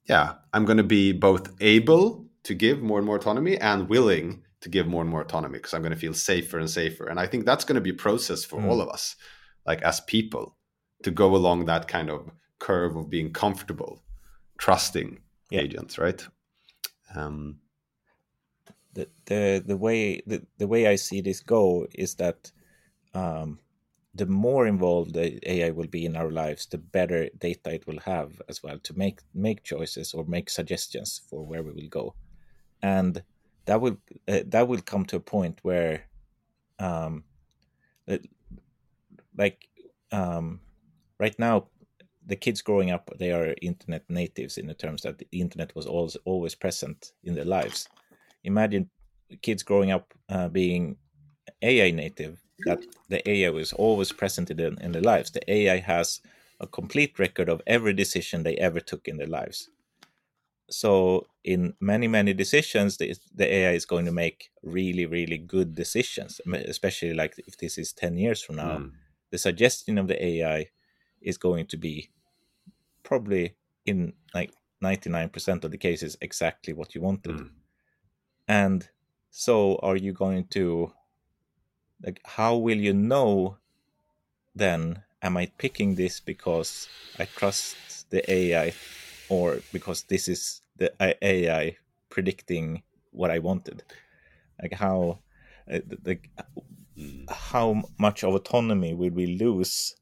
yeah 0.09 0.35
i'm 0.53 0.64
going 0.64 0.77
to 0.79 0.83
be 0.83 1.12
both 1.12 1.53
able 1.61 2.27
to 2.42 2.55
give 2.55 2.83
more 2.83 2.99
and 2.99 3.07
more 3.07 3.16
autonomy 3.16 3.57
and 3.59 3.88
willing 3.88 4.42
to 4.61 4.68
give 4.68 4.87
more 4.88 5.03
and 5.03 5.11
more 5.11 5.23
autonomy 5.23 5.59
because 5.59 5.75
i'm 5.75 5.83
going 5.83 5.92
to 5.92 5.99
feel 5.99 6.14
safer 6.14 6.59
and 6.59 6.71
safer 6.71 7.07
and 7.07 7.21
i 7.21 7.27
think 7.27 7.47
that's 7.47 7.64
going 7.64 7.77
to 7.77 7.81
be 7.81 7.90
a 7.90 7.94
process 7.94 8.44
for 8.44 8.61
mm. 8.61 8.68
all 8.68 8.81
of 8.81 8.88
us 8.88 9.14
like 9.66 9.81
as 9.83 10.01
people 10.01 10.57
to 11.05 11.12
go 11.12 11.37
along 11.37 11.66
that 11.66 11.87
kind 11.87 12.11
of 12.11 12.29
curve 12.59 12.97
of 12.97 13.09
being 13.09 13.33
comfortable 13.33 14.03
trusting 14.59 15.21
yeah. 15.51 15.61
agents 15.61 15.99
right 15.99 16.27
um, 17.14 17.61
the 18.94 19.09
the 19.27 19.62
the 19.66 19.77
way 19.77 20.23
the, 20.27 20.44
the 20.59 20.66
way 20.66 20.87
I 20.87 20.97
see 20.97 21.21
this 21.21 21.40
go 21.40 21.87
is 21.94 22.14
that 22.16 22.51
um, 23.14 23.59
the 24.14 24.27
more 24.27 24.66
involved 24.66 25.14
the 25.14 25.38
AI 25.51 25.71
will 25.71 25.87
be 25.87 26.05
in 26.05 26.16
our 26.16 26.31
lives, 26.31 26.66
the 26.66 26.79
better 26.79 27.29
data 27.38 27.75
it 27.75 27.87
will 27.87 28.01
have 28.01 28.40
as 28.49 28.62
well 28.62 28.79
to 28.81 28.99
make 28.99 29.21
make 29.35 29.62
choices 29.62 30.14
or 30.14 30.25
make 30.25 30.51
suggestions 30.51 31.21
for 31.29 31.44
where 31.47 31.62
we 31.62 31.73
will 31.73 31.88
go, 31.88 32.14
and 32.83 33.23
that 33.66 33.81
will 33.81 33.99
uh, 34.27 34.40
that 34.47 34.66
will 34.68 34.81
come 34.81 35.05
to 35.07 35.16
a 35.16 35.21
point 35.21 35.59
where, 35.62 36.05
um, 36.79 37.25
like 39.37 39.68
um, 40.11 40.61
right 41.18 41.38
now 41.38 41.68
the 42.28 42.36
kids 42.36 42.62
growing 42.62 42.90
up 42.90 43.10
they 43.18 43.32
are 43.32 43.54
internet 43.62 44.04
natives 44.08 44.58
in 44.58 44.66
the 44.66 44.74
terms 44.74 45.02
that 45.02 45.18
the 45.18 45.26
internet 45.32 45.74
was 45.74 45.86
always 45.86 46.16
always 46.24 46.54
present 46.54 47.12
in 47.24 47.34
their 47.34 47.44
lives. 47.44 47.88
Imagine 48.44 48.90
kids 49.42 49.62
growing 49.62 49.90
up 49.90 50.14
uh, 50.28 50.48
being 50.48 50.96
ai 51.62 51.90
native 51.90 52.38
that 52.66 52.80
the 53.08 53.28
ai 53.28 53.50
was 53.50 53.72
always 53.72 54.12
present 54.12 54.50
in, 54.50 54.56
the, 54.58 54.66
in 54.80 54.92
their 54.92 55.02
lives. 55.02 55.30
The 55.30 55.50
ai 55.50 55.78
has 55.78 56.20
a 56.60 56.66
complete 56.66 57.18
record 57.18 57.48
of 57.48 57.62
every 57.66 57.94
decision 57.94 58.42
they 58.42 58.56
ever 58.56 58.80
took 58.80 59.08
in 59.08 59.16
their 59.16 59.26
lives. 59.26 59.70
So 60.70 61.26
in 61.44 61.74
many 61.80 62.08
many 62.08 62.34
decisions 62.34 62.98
the, 62.98 63.14
the 63.34 63.50
ai 63.54 63.72
is 63.72 63.86
going 63.86 64.04
to 64.04 64.12
make 64.12 64.50
really 64.62 65.06
really 65.06 65.38
good 65.38 65.74
decisions 65.74 66.42
especially 66.52 67.14
like 67.14 67.34
if 67.46 67.56
this 67.56 67.78
is 67.78 67.94
10 67.94 68.18
years 68.18 68.42
from 68.42 68.56
now. 68.56 68.76
Mm. 68.78 68.92
the 69.30 69.38
suggestion 69.38 69.96
of 69.96 70.08
the 70.08 70.22
ai 70.22 70.68
is 71.22 71.38
going 71.38 71.66
to 71.66 71.76
be 71.76 72.10
probably 73.09 73.55
in 73.87 74.12
like 74.35 74.53
99% 74.85 75.64
of 75.64 75.71
the 75.71 75.79
cases 75.79 76.18
exactly 76.21 76.75
what 76.75 76.94
you 76.94 77.01
wanted. 77.01 77.37
Mm. 77.37 77.51
And 78.47 78.88
so 79.31 79.77
are 79.77 79.97
you 79.97 80.12
going 80.12 80.44
to 80.49 80.92
like 82.05 82.21
how 82.25 82.55
will 82.57 82.77
you 82.77 82.92
know 82.92 83.57
then 84.55 85.03
am 85.23 85.37
I 85.38 85.47
picking 85.57 85.94
this 85.94 86.21
because 86.21 86.88
I 87.18 87.25
trust 87.25 88.11
the 88.11 88.23
AI 88.31 88.75
or 89.31 89.61
because 89.73 90.03
this 90.03 90.29
is 90.29 90.61
the 90.77 90.92
AI 91.01 91.77
predicting 92.11 92.83
what 93.11 93.31
I 93.31 93.38
wanted? 93.38 93.83
Like 94.61 94.75
how 94.75 95.21
like 96.05 96.29
mm. 96.97 97.31
how 97.31 97.83
much 97.99 98.23
of 98.23 98.35
autonomy 98.35 98.92
will 98.92 99.11
we 99.11 99.27
lose 99.27 99.97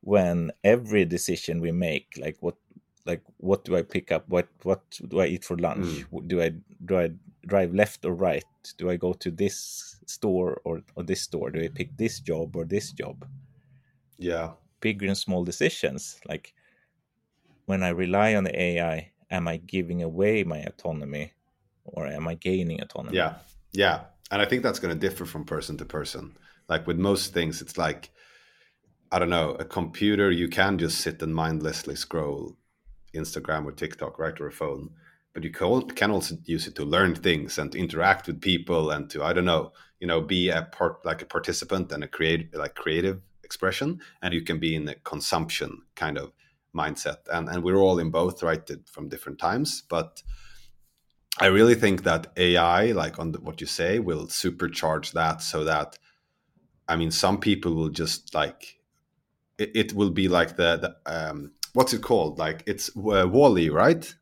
when 0.00 0.50
every 0.64 1.04
decision 1.04 1.60
we 1.60 1.72
make 1.72 2.18
like 2.18 2.36
what 2.40 2.56
like 3.06 3.22
what 3.38 3.64
do 3.64 3.76
i 3.76 3.82
pick 3.82 4.12
up? 4.12 4.28
What 4.28 4.48
what 4.62 4.82
do 5.08 5.20
i 5.20 5.26
eat 5.26 5.44
for 5.44 5.56
lunch? 5.56 5.86
Mm. 5.86 6.28
do 6.28 6.42
i 6.42 6.50
do 6.84 6.98
i 6.98 7.10
drive 7.46 7.74
left 7.74 8.04
or 8.04 8.12
right? 8.12 8.44
Do 8.76 8.90
i 8.90 8.96
go 8.96 9.12
to 9.14 9.30
this 9.30 9.96
store 10.06 10.60
or, 10.64 10.82
or 10.94 11.02
this 11.02 11.22
store? 11.22 11.50
Do 11.50 11.62
i 11.62 11.68
pick 11.68 11.96
this 11.96 12.20
job 12.20 12.56
or 12.56 12.64
this 12.64 12.92
job? 12.92 13.26
Yeah. 14.18 14.52
Big 14.80 15.02
and 15.02 15.16
small 15.16 15.44
decisions. 15.44 16.20
Like 16.28 16.54
when 17.66 17.82
i 17.82 17.88
rely 17.88 18.34
on 18.34 18.44
the 18.44 18.60
ai 18.60 19.12
am 19.30 19.48
i 19.48 19.56
giving 19.56 20.02
away 20.02 20.42
my 20.44 20.58
autonomy 20.58 21.32
or 21.84 22.06
am 22.06 22.28
i 22.28 22.34
gaining 22.34 22.80
autonomy? 22.80 23.16
Yeah. 23.16 23.36
Yeah. 23.72 24.00
And 24.30 24.42
i 24.42 24.44
think 24.44 24.62
that's 24.62 24.78
going 24.78 24.94
to 24.94 25.08
differ 25.08 25.24
from 25.24 25.44
person 25.44 25.76
to 25.78 25.84
person. 25.84 26.36
Like 26.68 26.86
with 26.86 26.98
most 26.98 27.32
things 27.32 27.62
it's 27.62 27.78
like 27.78 28.10
I 29.12 29.18
don't 29.18 29.30
know, 29.30 29.56
a 29.58 29.64
computer, 29.64 30.30
you 30.30 30.48
can 30.48 30.78
just 30.78 31.00
sit 31.00 31.22
and 31.22 31.34
mindlessly 31.34 31.96
scroll 31.96 32.56
Instagram 33.14 33.64
or 33.64 33.72
TikTok, 33.72 34.18
right, 34.18 34.40
or 34.40 34.46
a 34.46 34.52
phone. 34.52 34.90
But 35.32 35.44
you 35.44 35.50
can 35.50 36.10
also 36.10 36.36
use 36.44 36.66
it 36.66 36.74
to 36.76 36.84
learn 36.84 37.14
things 37.14 37.58
and 37.58 37.70
to 37.72 37.78
interact 37.78 38.26
with 38.26 38.40
people 38.40 38.90
and 38.90 39.08
to 39.10 39.22
I 39.22 39.32
don't 39.32 39.44
know, 39.44 39.72
you 40.00 40.06
know, 40.06 40.20
be 40.20 40.48
a 40.48 40.62
part 40.62 41.04
like 41.04 41.22
a 41.22 41.26
participant 41.26 41.92
and 41.92 42.02
a 42.02 42.08
create 42.08 42.54
like 42.54 42.74
creative 42.74 43.20
expression. 43.44 44.00
And 44.22 44.34
you 44.34 44.42
can 44.42 44.58
be 44.58 44.74
in 44.74 44.88
a 44.88 44.96
consumption 44.96 45.82
kind 45.94 46.18
of 46.18 46.32
mindset. 46.74 47.18
And 47.32 47.48
and 47.48 47.62
we're 47.62 47.78
all 47.78 48.00
in 48.00 48.10
both, 48.10 48.42
right, 48.42 48.68
from 48.86 49.08
different 49.08 49.38
times. 49.38 49.84
But 49.88 50.22
I 51.38 51.46
really 51.46 51.76
think 51.76 52.02
that 52.02 52.32
AI, 52.36 52.92
like 52.92 53.20
on 53.20 53.32
the, 53.32 53.40
what 53.40 53.60
you 53.60 53.68
say, 53.68 54.00
will 54.00 54.26
supercharge 54.26 55.12
that 55.12 55.42
so 55.42 55.64
that 55.64 55.96
I 56.88 56.96
mean, 56.96 57.12
some 57.12 57.38
people 57.38 57.74
will 57.74 57.88
just 57.88 58.34
like 58.34 58.79
it, 59.60 59.70
it 59.74 59.92
will 59.92 60.10
be 60.10 60.26
like 60.26 60.56
the, 60.56 60.96
the 61.04 61.30
um, 61.30 61.52
what's 61.74 61.92
it 61.92 62.02
called? 62.02 62.38
Like 62.38 62.64
it's 62.66 62.88
uh, 62.96 63.28
WALL-E, 63.28 63.68
right? 63.68 64.12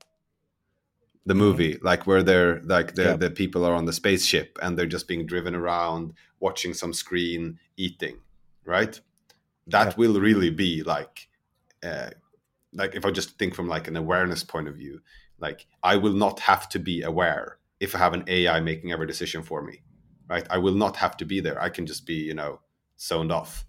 The 1.24 1.34
movie, 1.34 1.74
mm-hmm. 1.74 1.86
like 1.86 2.06
where 2.06 2.22
they're 2.22 2.60
like 2.62 2.94
the, 2.94 3.04
yeah. 3.04 3.16
the 3.16 3.30
people 3.30 3.64
are 3.64 3.74
on 3.74 3.84
the 3.84 3.92
spaceship 3.92 4.58
and 4.60 4.76
they're 4.76 4.86
just 4.86 5.08
being 5.08 5.26
driven 5.26 5.54
around, 5.54 6.14
watching 6.40 6.74
some 6.74 6.92
screen, 6.92 7.58
eating, 7.76 8.18
right? 8.64 9.00
That 9.66 9.88
yeah. 9.88 9.94
will 9.96 10.20
really 10.20 10.50
be 10.50 10.82
like, 10.82 11.28
uh, 11.82 12.10
like 12.72 12.94
if 12.94 13.04
I 13.04 13.10
just 13.10 13.38
think 13.38 13.54
from 13.54 13.68
like 13.68 13.88
an 13.88 13.96
awareness 13.96 14.42
point 14.42 14.68
of 14.68 14.74
view, 14.74 15.00
like 15.38 15.66
I 15.82 15.96
will 15.96 16.14
not 16.14 16.40
have 16.40 16.68
to 16.70 16.78
be 16.78 17.02
aware 17.02 17.58
if 17.78 17.94
I 17.94 17.98
have 17.98 18.14
an 18.14 18.24
AI 18.26 18.58
making 18.60 18.90
every 18.90 19.06
decision 19.06 19.42
for 19.42 19.62
me, 19.62 19.82
right? 20.28 20.46
I 20.50 20.58
will 20.58 20.74
not 20.74 20.96
have 20.96 21.16
to 21.18 21.24
be 21.24 21.40
there. 21.40 21.62
I 21.62 21.68
can 21.68 21.86
just 21.86 22.06
be, 22.06 22.14
you 22.14 22.34
know, 22.34 22.60
zoned 22.98 23.30
off 23.30 23.64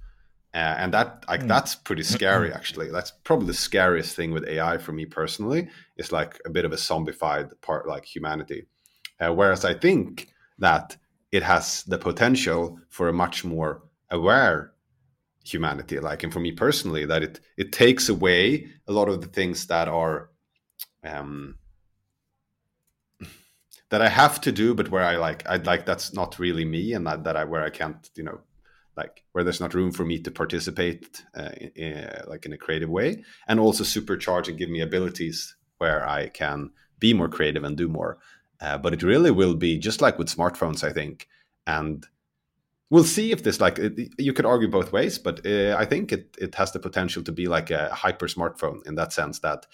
uh, 0.54 0.76
and 0.78 0.94
that 0.94 1.24
like 1.28 1.42
mm. 1.42 1.48
that's 1.48 1.76
pretty 1.76 2.04
scary 2.04 2.52
actually. 2.52 2.90
That's 2.92 3.12
probably 3.24 3.48
the 3.48 3.54
scariest 3.54 4.16
thing 4.16 4.32
with 4.32 4.48
ai 4.48 4.78
for 4.78 4.92
me 4.92 5.06
personally. 5.06 5.70
Is 5.98 6.12
like 6.12 6.40
a 6.46 6.50
bit 6.50 6.66
of 6.66 6.74
a 6.74 6.78
zombified 6.78 7.52
part 7.62 7.88
like 7.88 8.06
humanity. 8.06 8.66
Uh, 9.20 9.34
whereas 9.34 9.66
i 9.66 9.74
think 9.74 10.30
that 10.60 10.96
it 11.32 11.44
has 11.44 11.84
the 11.84 11.98
potential 11.98 12.80
for 12.90 13.10
a 13.10 13.14
much 13.14 13.44
more 13.44 13.84
aware 14.12 14.74
humanity 15.44 16.00
like 16.00 16.24
and 16.24 16.32
for 16.34 16.40
me 16.40 16.52
personally 16.52 17.06
that 17.06 17.24
it 17.24 17.40
it 17.58 17.72
takes 17.72 18.10
away 18.10 18.68
a 18.88 18.92
lot 18.92 19.10
of 19.10 19.22
the 19.22 19.28
things 19.28 19.68
that 19.68 19.88
are 19.88 20.30
um 21.04 21.56
that 23.90 24.02
i 24.02 24.08
have 24.08 24.40
to 24.40 24.52
do 24.52 24.74
but 24.74 24.90
where 24.90 25.04
i 25.04 25.16
like 25.16 25.48
i 25.48 25.58
like 25.58 25.86
that's 25.86 26.14
not 26.14 26.40
really 26.40 26.66
me 26.66 26.94
and 26.94 27.08
that, 27.08 27.24
that 27.24 27.36
i 27.36 27.44
where 27.44 27.64
i 27.64 27.70
can't 27.70 28.10
you 28.16 28.24
know 28.24 28.40
like 29.02 29.16
where 29.32 29.44
there's 29.44 29.64
not 29.64 29.74
room 29.80 29.92
for 29.92 30.06
me 30.12 30.18
to 30.20 30.32
participate 30.42 31.24
uh, 31.40 31.54
in, 31.64 31.70
in, 31.84 31.94
like 32.32 32.46
in 32.46 32.54
a 32.54 32.64
creative 32.66 32.92
way 33.00 33.10
and 33.48 33.60
also 33.60 33.84
supercharge 33.84 34.48
and 34.48 34.60
give 34.60 34.70
me 34.70 34.82
abilities 34.82 35.38
where 35.78 36.02
i 36.18 36.22
can 36.42 36.70
be 37.00 37.14
more 37.14 37.30
creative 37.30 37.64
and 37.64 37.78
do 37.78 37.88
more. 37.88 38.18
Uh, 38.62 38.78
but 38.78 38.94
it 38.94 39.04
really 39.04 39.32
will 39.32 39.56
be 39.56 39.78
just 39.78 40.02
like 40.02 40.20
with 40.20 40.36
smartphones 40.36 40.84
i 40.84 40.92
think. 40.92 41.28
And 41.66 42.06
we'll 42.90 43.04
see 43.04 43.32
if 43.32 43.44
this 43.44 43.62
like 43.62 43.80
it, 43.80 44.14
you 44.18 44.34
could 44.34 44.46
argue 44.46 44.68
both 44.68 44.92
ways 44.92 45.20
but 45.20 45.46
uh, 45.46 45.76
i 45.78 45.86
think 45.86 46.12
it, 46.12 46.36
it 46.40 46.56
has 46.56 46.72
the 46.72 46.80
potential 46.80 47.24
to 47.24 47.32
be 47.32 47.48
like 47.48 47.70
a 47.70 47.94
hyper 47.94 48.28
smartphone 48.28 48.86
in 48.88 48.96
that 48.96 49.14
sense 49.14 49.40
that 49.40 49.68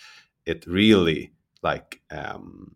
it 0.45 0.65
really 0.67 1.31
like 1.63 2.01
um, 2.11 2.75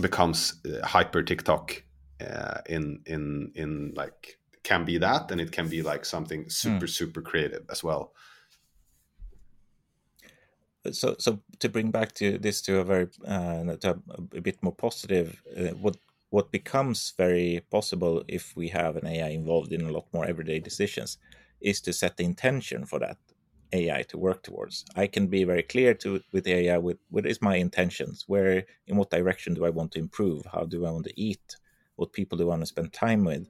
becomes 0.00 0.60
uh, 0.66 0.84
hyper 0.84 1.22
tiktok 1.22 1.82
uh, 2.20 2.60
in 2.66 3.00
in 3.06 3.52
in 3.54 3.92
like 3.94 4.38
can 4.68 4.84
be 4.84 4.98
that 4.98 5.30
and 5.30 5.40
it 5.40 5.50
can 5.50 5.68
be 5.68 5.80
like 5.82 6.04
something 6.04 6.42
super 6.50 6.86
mm. 6.86 6.96
super 6.98 7.22
creative 7.22 7.64
as 7.74 7.80
well. 7.82 8.12
So 10.92 11.16
so 11.18 11.30
to 11.62 11.68
bring 11.68 11.90
back 11.90 12.10
to 12.20 12.26
this 12.38 12.62
to 12.66 12.72
a 12.82 12.84
very 12.84 13.08
uh, 13.26 13.76
to 13.82 13.90
a, 14.38 14.40
bit 14.48 14.58
more 14.62 14.76
positive 14.86 15.28
uh, 15.58 15.74
what 15.84 15.96
what 16.30 16.52
becomes 16.58 17.14
very 17.24 17.50
possible 17.70 18.14
if 18.28 18.44
we 18.60 18.68
have 18.68 18.96
an 18.96 19.06
ai 19.06 19.30
involved 19.40 19.72
in 19.72 19.82
a 19.86 19.92
lot 19.96 20.06
more 20.12 20.26
everyday 20.26 20.60
decisions 20.60 21.18
is 21.70 21.80
to 21.80 21.92
set 21.92 22.16
the 22.16 22.24
intention 22.24 22.84
for 22.84 22.98
that 22.98 23.18
AI 23.72 24.02
to 24.10 24.16
work 24.18 24.40
towards. 24.42 24.84
I 24.96 25.06
can 25.14 25.26
be 25.26 25.44
very 25.44 25.62
clear 25.62 25.92
to 26.02 26.20
with 26.32 26.44
the 26.44 26.54
AI 26.60 26.78
with 26.78 26.98
what 27.10 27.26
is 27.26 27.42
my 27.42 27.56
intentions, 27.66 28.24
where 28.32 28.64
in 28.88 28.96
what 28.96 29.10
direction 29.10 29.54
do 29.54 29.64
I 29.64 29.76
want 29.78 29.90
to 29.92 29.98
improve, 29.98 30.40
how 30.54 30.64
do 30.64 30.86
I 30.86 30.90
want 30.90 31.06
to 31.06 31.20
eat, 31.28 31.46
what 31.96 32.12
people 32.18 32.38
do 32.38 32.44
I 32.44 32.52
want 32.52 32.62
to 32.62 32.74
spend 32.74 32.92
time 32.92 33.24
with, 33.30 33.44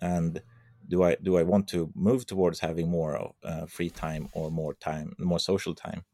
and 0.00 0.40
do 0.88 1.02
I 1.02 1.16
do 1.22 1.36
I 1.36 1.42
want 1.42 1.68
to 1.68 1.90
move 1.94 2.26
towards 2.26 2.60
having 2.60 2.88
more 2.88 3.32
uh, 3.44 3.66
free 3.66 3.90
time 3.90 4.28
or 4.32 4.50
more 4.50 4.74
time, 4.74 5.14
more 5.18 5.38
social 5.38 5.74
time, 5.74 6.04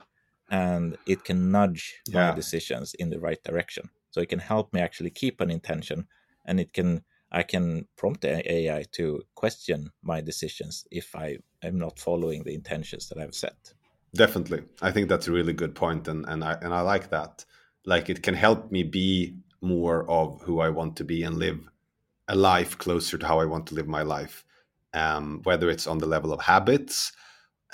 and 0.50 0.96
it 1.06 1.24
can 1.24 1.50
nudge 1.50 1.94
yeah. 2.06 2.28
my 2.28 2.34
decisions 2.34 2.94
in 2.94 3.10
the 3.10 3.18
right 3.18 3.42
direction. 3.42 3.90
So 4.10 4.20
it 4.20 4.28
can 4.28 4.38
help 4.38 4.72
me 4.72 4.80
actually 4.80 5.10
keep 5.10 5.40
an 5.40 5.50
intention, 5.50 6.06
and 6.44 6.60
it 6.60 6.72
can 6.72 7.04
I 7.32 7.42
can 7.42 7.88
prompt 7.96 8.20
the 8.20 8.52
AI 8.52 8.84
to 8.92 9.22
question 9.34 9.90
my 10.02 10.20
decisions 10.20 10.86
if 10.90 11.14
I 11.14 11.38
am 11.62 11.78
not 11.78 11.98
following 11.98 12.44
the 12.44 12.54
intentions 12.54 13.08
that 13.08 13.18
I've 13.18 13.34
set. 13.34 13.74
Definitely, 14.14 14.62
I 14.80 14.92
think 14.92 15.08
that's 15.08 15.28
a 15.28 15.32
really 15.32 15.52
good 15.52 15.74
point, 15.74 16.08
and 16.08 16.24
and 16.28 16.44
I 16.44 16.54
and 16.62 16.72
I 16.74 16.82
like 16.82 17.10
that. 17.10 17.44
Like 17.84 18.10
it 18.10 18.22
can 18.22 18.34
help 18.34 18.70
me 18.70 18.82
be 18.82 19.36
more 19.60 20.08
of 20.10 20.42
who 20.42 20.60
I 20.60 20.68
want 20.68 20.96
to 20.96 21.04
be 21.04 21.22
and 21.22 21.38
live 21.38 21.68
a 22.28 22.34
life 22.34 22.78
closer 22.78 23.18
to 23.18 23.26
how 23.26 23.40
I 23.40 23.44
want 23.44 23.66
to 23.68 23.74
live 23.74 23.86
my 23.86 24.02
life, 24.02 24.44
um, 24.94 25.40
whether 25.44 25.70
it's 25.70 25.86
on 25.86 25.98
the 25.98 26.06
level 26.06 26.32
of 26.32 26.40
habits 26.40 27.12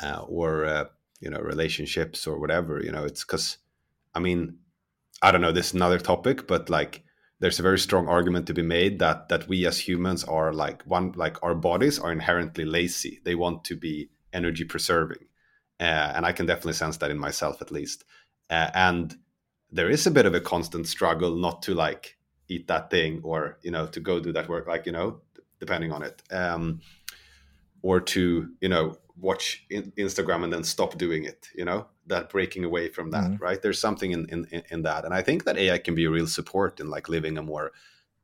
uh, 0.03 0.23
or 0.27 0.65
uh, 0.65 0.85
you 1.21 1.31
know 1.31 1.41
relationships 1.41 2.27
or 2.27 2.39
whatever. 2.39 2.83
You 2.83 2.93
know, 2.93 3.05
it's 3.05 3.25
because 3.25 3.59
I 4.15 4.21
mean 4.21 4.59
I 5.23 5.31
don't 5.31 5.41
know. 5.41 5.53
This 5.53 5.69
is 5.69 5.75
another 5.75 5.99
topic, 5.99 6.47
but 6.47 6.69
like 6.69 7.05
there's 7.43 7.59
a 7.59 7.63
very 7.63 7.79
strong 7.79 8.07
argument 8.07 8.47
to 8.47 8.55
be 8.55 8.63
made 8.63 9.01
that 9.01 9.29
that 9.29 9.49
we 9.49 9.67
as 9.67 9.79
humans 9.81 10.23
are 10.25 10.53
like 10.53 10.83
one 10.85 11.13
like 11.17 11.43
our 11.43 11.57
bodies 11.57 11.99
are 11.99 12.13
inherently 12.13 12.65
lazy 12.65 13.21
they 13.25 13.35
want 13.35 13.65
to 13.65 13.77
be 13.77 14.09
energy 14.33 14.65
preserving 14.65 15.27
uh, 15.81 16.13
and 16.15 16.25
i 16.25 16.33
can 16.33 16.47
definitely 16.47 16.73
sense 16.73 16.97
that 16.99 17.11
in 17.11 17.19
myself 17.19 17.61
at 17.61 17.73
least 17.73 18.05
uh, 18.49 18.71
and 18.75 19.17
there 19.71 19.91
is 19.91 20.07
a 20.07 20.11
bit 20.11 20.25
of 20.25 20.35
a 20.35 20.41
constant 20.41 20.87
struggle 20.87 21.35
not 21.35 21.63
to 21.63 21.75
like 21.75 22.17
eat 22.49 22.67
that 22.69 22.91
thing 22.91 23.21
or 23.23 23.59
you 23.63 23.71
know 23.71 23.87
to 23.87 24.01
go 24.01 24.21
do 24.21 24.33
that 24.33 24.49
work 24.49 24.67
like 24.67 24.87
you 24.87 24.93
know 24.93 25.21
depending 25.61 25.93
on 25.93 26.03
it 26.03 26.23
um 26.31 26.81
or 27.83 28.01
to 28.01 28.51
you 28.61 28.69
know 28.69 28.97
watch 29.17 29.65
instagram 29.71 30.45
and 30.45 30.53
then 30.53 30.65
stop 30.65 30.99
doing 30.99 31.25
it 31.25 31.49
you 31.55 31.65
know 31.65 31.87
that 32.07 32.31
breaking 32.31 32.65
away 32.65 32.89
from 32.89 33.11
that 33.11 33.25
mm-hmm. 33.25 33.43
right? 33.43 33.63
There's 33.63 33.79
something 33.79 34.13
in, 34.13 34.27
in 34.29 34.63
in 34.71 34.83
that. 34.83 35.05
And 35.05 35.15
i 35.15 35.23
think 35.23 35.45
that 35.45 35.59
ai 35.59 35.79
can 35.79 35.95
be 35.95 36.05
a 36.07 36.11
real 36.11 36.27
support 36.27 36.81
in 36.81 36.89
like 36.91 37.09
living 37.09 37.39
a 37.39 37.43
more 37.43 37.73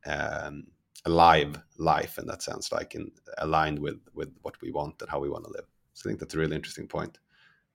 um, 0.06 0.66
alive 1.04 1.60
life 1.78 2.18
in 2.18 2.26
that 2.26 2.42
sense 2.42 2.72
like 2.72 2.94
in 2.94 3.10
aligned 3.38 3.78
with 3.78 4.00
with 4.14 4.30
what 4.42 4.60
we 4.60 4.70
want 4.70 5.00
and 5.00 5.10
how 5.10 5.20
we 5.20 5.30
want 5.30 5.44
to 5.44 5.50
live. 5.50 5.66
So 5.94 6.08
i 6.08 6.10
think 6.10 6.20
that's 6.20 6.34
a 6.34 6.38
really 6.38 6.56
interesting 6.56 6.88
point. 6.88 7.18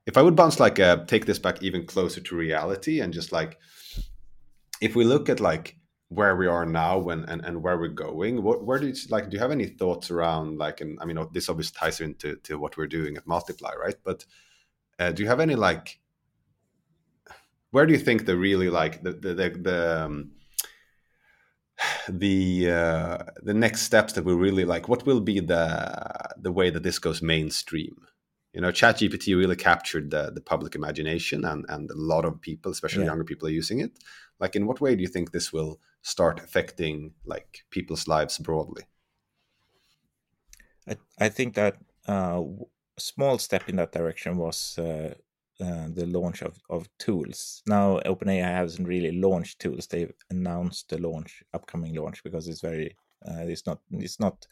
If 0.05 0.17
i 0.17 0.21
would 0.21 0.35
bounce 0.35 0.59
like 0.59 0.79
uh, 0.79 1.05
take 1.05 1.25
this 1.25 1.39
back 1.39 1.63
even 1.63 1.85
closer 1.85 2.21
to 2.21 2.35
reality 2.35 2.99
and 2.99 3.13
just 3.13 3.31
like 3.31 3.59
if 4.81 4.95
we 4.95 5.05
look 5.05 5.29
at 5.29 5.39
like 5.39 5.77
where 6.15 6.35
we 6.35 6.47
are 6.47 6.65
now 6.65 7.09
and, 7.09 7.27
and, 7.29 7.43
and 7.45 7.61
where 7.61 7.77
we're 7.77 7.87
going 7.87 8.43
what 8.43 8.63
where 8.65 8.79
do 8.79 8.87
you 8.87 8.95
like 9.09 9.29
do 9.29 9.35
you 9.35 9.41
have 9.41 9.51
any 9.51 9.67
thoughts 9.67 10.11
around 10.11 10.57
like 10.57 10.81
and 10.81 10.97
i 11.01 11.05
mean 11.05 11.17
this 11.33 11.49
obviously 11.49 11.77
ties 11.77 12.01
into 12.01 12.35
to 12.37 12.57
what 12.57 12.77
we're 12.77 12.87
doing 12.87 13.17
at 13.17 13.27
multiply 13.27 13.73
right? 13.83 13.95
But 14.03 14.25
uh, 14.99 15.11
do 15.11 15.23
you 15.23 15.29
have 15.29 15.39
any 15.39 15.55
like 15.55 15.99
where 17.71 17.85
do 17.85 17.93
you 17.93 17.99
think 17.99 18.25
the 18.25 18.37
really 18.37 18.69
like 18.69 19.03
the 19.03 19.13
the 19.13 19.33
the, 19.33 19.49
the 19.49 20.05
um, 20.05 20.31
the 22.07 22.69
uh, 22.69 23.17
the 23.41 23.53
next 23.53 23.81
steps 23.81 24.13
that 24.13 24.25
we 24.25 24.33
really 24.33 24.65
like 24.65 24.87
what 24.87 25.05
will 25.05 25.21
be 25.21 25.39
the 25.39 26.31
the 26.37 26.51
way 26.51 26.69
that 26.69 26.83
this 26.83 26.99
goes 26.99 27.21
mainstream? 27.21 27.95
You 28.53 28.61
know 28.61 28.71
ChatGPT 28.71 29.35
really 29.35 29.55
captured 29.55 30.11
the 30.11 30.31
the 30.31 30.41
public 30.41 30.75
imagination 30.75 31.43
and 31.45 31.65
and 31.69 31.89
a 31.89 31.95
lot 31.95 32.25
of 32.25 32.39
people 32.41 32.71
especially 32.71 33.03
yeah. 33.03 33.09
younger 33.09 33.23
people 33.23 33.47
are 33.47 33.51
using 33.51 33.79
it. 33.79 33.91
Like 34.39 34.55
in 34.55 34.67
what 34.67 34.81
way 34.81 34.95
do 34.95 35.01
you 35.01 35.07
think 35.07 35.31
this 35.31 35.51
will 35.51 35.79
start 36.03 36.39
affecting 36.39 37.13
like 37.25 37.63
people's 37.71 38.07
lives 38.07 38.37
broadly 38.37 38.83
i, 40.87 40.95
I 41.19 41.29
think 41.29 41.55
that 41.55 41.77
uh, 42.07 42.41
a 42.97 43.01
small 43.01 43.37
step 43.37 43.69
in 43.69 43.77
that 43.77 43.91
direction 43.91 44.37
was 44.37 44.77
uh, 44.77 45.13
uh, 45.59 45.87
the 45.93 46.05
launch 46.07 46.41
of, 46.41 46.59
of 46.69 46.89
tools. 46.97 47.61
Now, 47.67 47.99
OpenAI 48.05 48.43
hasn't 48.43 48.87
really 48.87 49.11
launched 49.11 49.59
tools; 49.59 49.87
they've 49.87 50.13
announced 50.29 50.89
the 50.89 50.97
launch, 50.97 51.43
upcoming 51.53 51.95
launch, 51.95 52.23
because 52.23 52.47
it's 52.47 52.61
very, 52.61 52.97
uh, 53.25 53.43
it's 53.43 53.65
not, 53.65 53.79
it's 53.91 54.19
not 54.19 54.47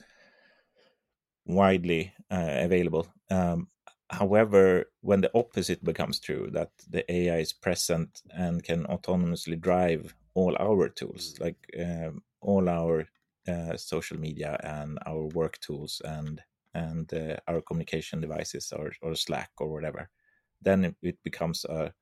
widely 1.46 2.14
uh, 2.30 2.58
available. 2.60 3.08
Um, 3.30 3.68
however, 4.10 4.92
when 5.02 5.22
the 5.22 5.32
opposite 5.36 5.84
becomes 5.84 6.20
true, 6.20 6.50
that 6.54 6.70
the 6.88 7.12
AI 7.12 7.38
is 7.38 7.52
present 7.52 8.22
and 8.30 8.64
can 8.64 8.86
autonomously 8.86 9.60
drive 9.60 10.14
all 10.34 10.56
our 10.60 10.89
tools, 10.89 11.36
like 11.39 11.58
um, 11.80 12.24
all 12.41 12.70
our 12.70 13.08
uh, 13.48 13.76
social 13.76 14.20
media 14.20 14.60
and 14.63 15.00
our 15.06 15.26
work 15.28 15.60
tools 15.60 16.02
and 16.06 16.41
and 16.74 17.13
uh, 17.13 17.36
our 17.48 17.62
communication 17.62 18.22
devices 18.22 18.72
or, 18.72 18.94
or 19.02 19.13
Slack 19.13 19.50
or 19.60 19.67
whatever, 19.67 20.10
then 20.62 20.96
it, 21.02 21.22
becomes 21.24 21.65
a 21.65 21.94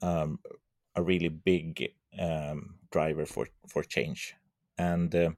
um, 0.00 0.38
a 0.94 1.02
really 1.02 1.28
big 1.28 1.92
um, 2.18 2.76
driver 2.90 3.26
for 3.26 3.48
for 3.68 3.82
change, 3.82 4.34
and 4.78 5.14
uh, 5.14 5.30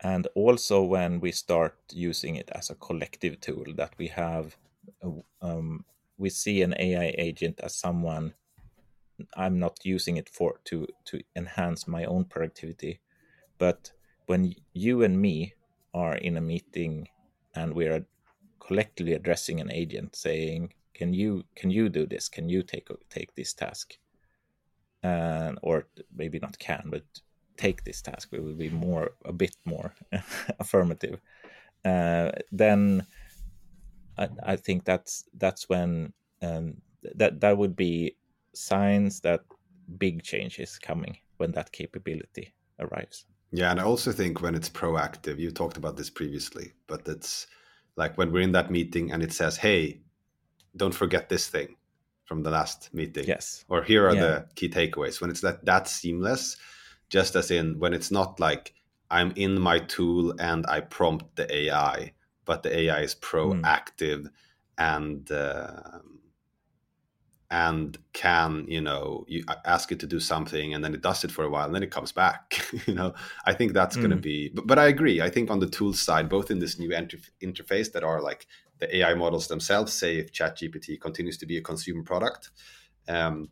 and 0.00 0.28
also 0.34 0.82
when 0.82 1.20
we 1.20 1.32
start 1.32 1.76
using 1.92 2.36
it 2.36 2.50
as 2.52 2.70
a 2.70 2.76
collective 2.76 3.40
tool 3.40 3.64
that 3.76 3.94
we 3.98 4.06
have, 4.08 4.56
uh, 5.02 5.10
um, 5.42 5.84
we 6.16 6.30
see 6.30 6.62
an 6.62 6.74
AI 6.78 7.14
agent 7.18 7.60
as 7.62 7.74
someone. 7.74 8.34
I'm 9.36 9.58
not 9.58 9.78
using 9.84 10.16
it 10.16 10.28
for 10.28 10.60
to 10.64 10.86
to 11.06 11.22
enhance 11.34 11.88
my 11.88 12.04
own 12.04 12.24
productivity, 12.24 13.00
but 13.58 13.92
when 14.26 14.54
you 14.72 15.02
and 15.02 15.20
me 15.20 15.54
are 15.94 16.16
in 16.16 16.36
a 16.36 16.40
meeting 16.40 17.08
and 17.54 17.74
we 17.74 17.86
are 17.86 18.04
collectively 18.60 19.14
addressing 19.14 19.60
an 19.60 19.72
agent 19.72 20.14
saying 20.14 20.74
can 20.94 21.14
you 21.14 21.44
can 21.54 21.70
you 21.70 21.88
do 21.88 22.06
this? 22.06 22.28
Can 22.28 22.48
you 22.48 22.62
take 22.62 22.88
take 23.08 23.34
this 23.34 23.54
task? 23.54 23.96
And 25.02 25.58
or 25.62 25.86
maybe 26.14 26.38
not 26.40 26.58
can 26.58 26.88
but 26.90 27.04
take 27.56 27.84
this 27.84 28.02
task. 28.02 28.28
We 28.32 28.40
will 28.40 28.54
be 28.54 28.70
more 28.70 29.12
a 29.24 29.32
bit 29.32 29.56
more 29.64 29.94
affirmative. 30.60 31.20
Uh, 31.84 32.32
then 32.50 33.06
I, 34.18 34.28
I, 34.42 34.56
think 34.56 34.84
that's 34.84 35.24
that's 35.34 35.68
when 35.68 36.12
um, 36.42 36.82
that 37.14 37.40
that 37.40 37.56
would 37.56 37.76
be 37.76 38.16
signs 38.58 39.20
that 39.20 39.40
big 39.98 40.22
change 40.22 40.58
is 40.58 40.78
coming 40.78 41.16
when 41.38 41.52
that 41.52 41.70
capability 41.72 42.52
arrives 42.80 43.26
yeah, 43.50 43.70
and 43.70 43.80
I 43.80 43.84
also 43.84 44.12
think 44.12 44.42
when 44.42 44.54
it's 44.54 44.68
proactive, 44.68 45.38
you 45.38 45.50
talked 45.50 45.76
about 45.76 45.96
this 45.96 46.10
previously, 46.10 46.72
but 46.86 47.08
it's 47.08 47.46
like 47.96 48.18
when 48.18 48.30
we're 48.30 48.42
in 48.42 48.52
that 48.52 48.70
meeting 48.70 49.10
and 49.10 49.22
it 49.22 49.32
says, 49.32 49.56
"Hey, 49.56 50.00
don't 50.76 50.94
forget 50.94 51.28
this 51.28 51.48
thing 51.48 51.76
from 52.24 52.42
the 52.42 52.50
last 52.50 52.92
meeting." 52.92 53.24
Yes. 53.26 53.64
Or 53.68 53.82
here 53.82 54.06
are 54.06 54.14
yeah. 54.14 54.20
the 54.20 54.46
key 54.54 54.68
takeaways. 54.68 55.20
When 55.20 55.30
it's 55.30 55.40
that 55.40 55.64
that 55.64 55.88
seamless, 55.88 56.56
just 57.08 57.36
as 57.36 57.50
in 57.50 57.78
when 57.78 57.94
it's 57.94 58.10
not 58.10 58.38
like 58.38 58.74
I'm 59.10 59.32
in 59.34 59.58
my 59.58 59.78
tool 59.78 60.34
and 60.38 60.66
I 60.66 60.80
prompt 60.80 61.36
the 61.36 61.52
AI, 61.54 62.12
but 62.44 62.62
the 62.62 62.76
AI 62.78 63.00
is 63.00 63.14
hmm. 63.14 63.20
proactive 63.24 64.24
mm. 64.24 64.30
and 64.76 65.32
uh, 65.32 66.00
and 67.50 67.96
can 68.12 68.66
you 68.68 68.80
know 68.80 69.24
you 69.26 69.42
ask 69.64 69.90
it 69.90 70.00
to 70.00 70.06
do 70.06 70.20
something 70.20 70.74
and 70.74 70.84
then 70.84 70.92
it 70.92 71.00
does 71.00 71.24
it 71.24 71.30
for 71.30 71.44
a 71.44 71.50
while 71.50 71.64
and 71.64 71.74
then 71.74 71.82
it 71.82 71.90
comes 71.90 72.12
back 72.12 72.62
you 72.86 72.94
know 72.94 73.14
i 73.46 73.54
think 73.54 73.72
that's 73.72 73.96
mm. 73.96 74.00
going 74.00 74.10
to 74.10 74.16
be 74.16 74.50
but, 74.50 74.66
but, 74.66 74.78
i 74.78 74.86
agree 74.86 75.22
i 75.22 75.30
think 75.30 75.50
on 75.50 75.58
the 75.58 75.68
tools 75.68 76.00
side 76.00 76.28
both 76.28 76.50
in 76.50 76.58
this 76.58 76.78
new 76.78 76.90
inter- 76.92 77.18
interface 77.42 77.90
that 77.92 78.04
are 78.04 78.20
like 78.20 78.46
the 78.80 78.96
ai 78.96 79.14
models 79.14 79.48
themselves 79.48 79.92
say 79.92 80.18
if 80.18 80.30
chat 80.30 80.58
gpt 80.58 81.00
continues 81.00 81.38
to 81.38 81.46
be 81.46 81.56
a 81.56 81.62
consumer 81.62 82.02
product 82.02 82.50
um, 83.08 83.48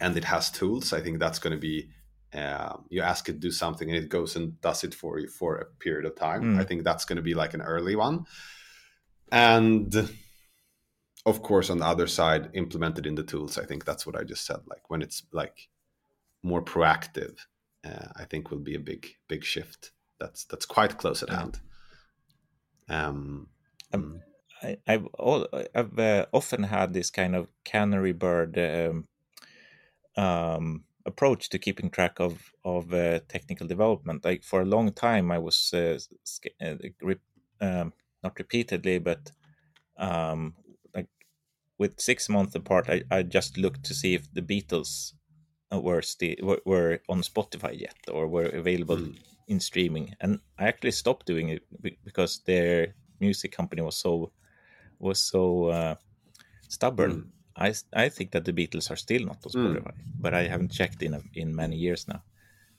and 0.00 0.16
it 0.16 0.24
has 0.24 0.50
tools 0.50 0.94
i 0.94 1.00
think 1.00 1.18
that's 1.18 1.38
going 1.38 1.54
to 1.54 1.60
be 1.60 1.90
uh, 2.34 2.76
you 2.90 3.00
ask 3.00 3.28
it 3.30 3.34
to 3.34 3.38
do 3.38 3.50
something 3.50 3.88
and 3.88 4.04
it 4.04 4.10
goes 4.10 4.36
and 4.36 4.60
does 4.60 4.84
it 4.84 4.94
for 4.94 5.18
you 5.18 5.28
for 5.28 5.56
a 5.56 5.64
period 5.82 6.06
of 6.06 6.16
time 6.16 6.56
mm. 6.56 6.60
i 6.60 6.64
think 6.64 6.82
that's 6.82 7.04
going 7.04 7.16
to 7.16 7.22
be 7.22 7.34
like 7.34 7.52
an 7.52 7.62
early 7.62 7.94
one 7.94 8.24
and 9.30 10.08
of 11.26 11.42
course 11.42 11.70
on 11.70 11.78
the 11.78 11.86
other 11.86 12.06
side 12.06 12.50
implemented 12.54 13.06
in 13.06 13.14
the 13.14 13.22
tools 13.22 13.58
i 13.58 13.64
think 13.64 13.84
that's 13.84 14.06
what 14.06 14.16
i 14.16 14.22
just 14.22 14.46
said 14.46 14.60
like 14.66 14.88
when 14.88 15.02
it's 15.02 15.24
like 15.32 15.68
more 16.42 16.62
proactive 16.62 17.36
uh, 17.84 18.08
i 18.16 18.24
think 18.24 18.50
will 18.50 18.58
be 18.58 18.74
a 18.74 18.80
big 18.80 19.06
big 19.28 19.44
shift 19.44 19.92
that's 20.20 20.44
that's 20.44 20.66
quite 20.66 20.98
close 20.98 21.22
at 21.22 21.30
hand 21.30 21.60
um, 22.88 23.48
um 23.92 24.02
mm. 24.02 24.20
I, 24.62 24.76
have 24.86 25.06
all, 25.18 25.46
I've 25.74 25.98
uh, 25.98 26.26
often 26.32 26.64
had 26.64 26.92
this 26.92 27.10
kind 27.10 27.36
of 27.36 27.48
canary 27.64 28.12
bird 28.12 28.58
um, 28.58 29.06
um, 30.16 30.84
approach 31.06 31.48
to 31.50 31.58
keeping 31.58 31.90
track 31.90 32.20
of 32.20 32.52
of 32.64 32.92
uh, 32.92 33.20
technical 33.28 33.66
development. 33.66 34.24
Like 34.24 34.42
for 34.42 34.60
a 34.60 34.66
long 34.66 34.92
time, 34.92 35.30
I 35.30 35.38
was 35.38 35.72
uh, 35.72 35.98
uh 36.60 36.74
re- 37.00 37.16
um, 37.60 37.92
not 38.22 38.38
repeatedly, 38.38 38.98
but 38.98 39.30
um, 39.96 40.54
with 41.78 42.00
six 42.00 42.28
months 42.28 42.54
apart, 42.54 42.88
I, 42.88 43.02
I 43.10 43.22
just 43.22 43.56
looked 43.56 43.84
to 43.84 43.94
see 43.94 44.14
if 44.14 44.32
the 44.34 44.42
Beatles 44.42 45.12
were 45.70 46.02
still 46.02 46.34
were, 46.42 46.60
were 46.64 47.00
on 47.08 47.22
Spotify 47.22 47.78
yet 47.78 47.96
or 48.10 48.26
were 48.26 48.46
available 48.46 48.96
mm. 48.96 49.16
in 49.46 49.60
streaming, 49.60 50.14
and 50.20 50.40
I 50.58 50.66
actually 50.66 50.92
stopped 50.92 51.26
doing 51.26 51.50
it 51.50 51.62
because 52.04 52.40
their 52.46 52.94
music 53.20 53.52
company 53.52 53.82
was 53.82 53.96
so 53.96 54.32
was 54.98 55.20
so 55.20 55.66
uh, 55.66 55.94
stubborn. 56.68 57.12
Mm. 57.12 57.26
I 57.56 58.04
I 58.04 58.08
think 58.08 58.32
that 58.32 58.44
the 58.44 58.52
Beatles 58.52 58.90
are 58.90 58.96
still 58.96 59.24
not 59.24 59.44
on 59.44 59.52
hmm. 59.52 59.66
Spotify, 59.66 59.94
mm. 59.94 60.20
but 60.20 60.34
I 60.34 60.44
haven't 60.48 60.72
checked 60.72 61.02
in 61.02 61.14
a, 61.14 61.22
in 61.34 61.54
many 61.54 61.76
years 61.76 62.06
now. 62.08 62.22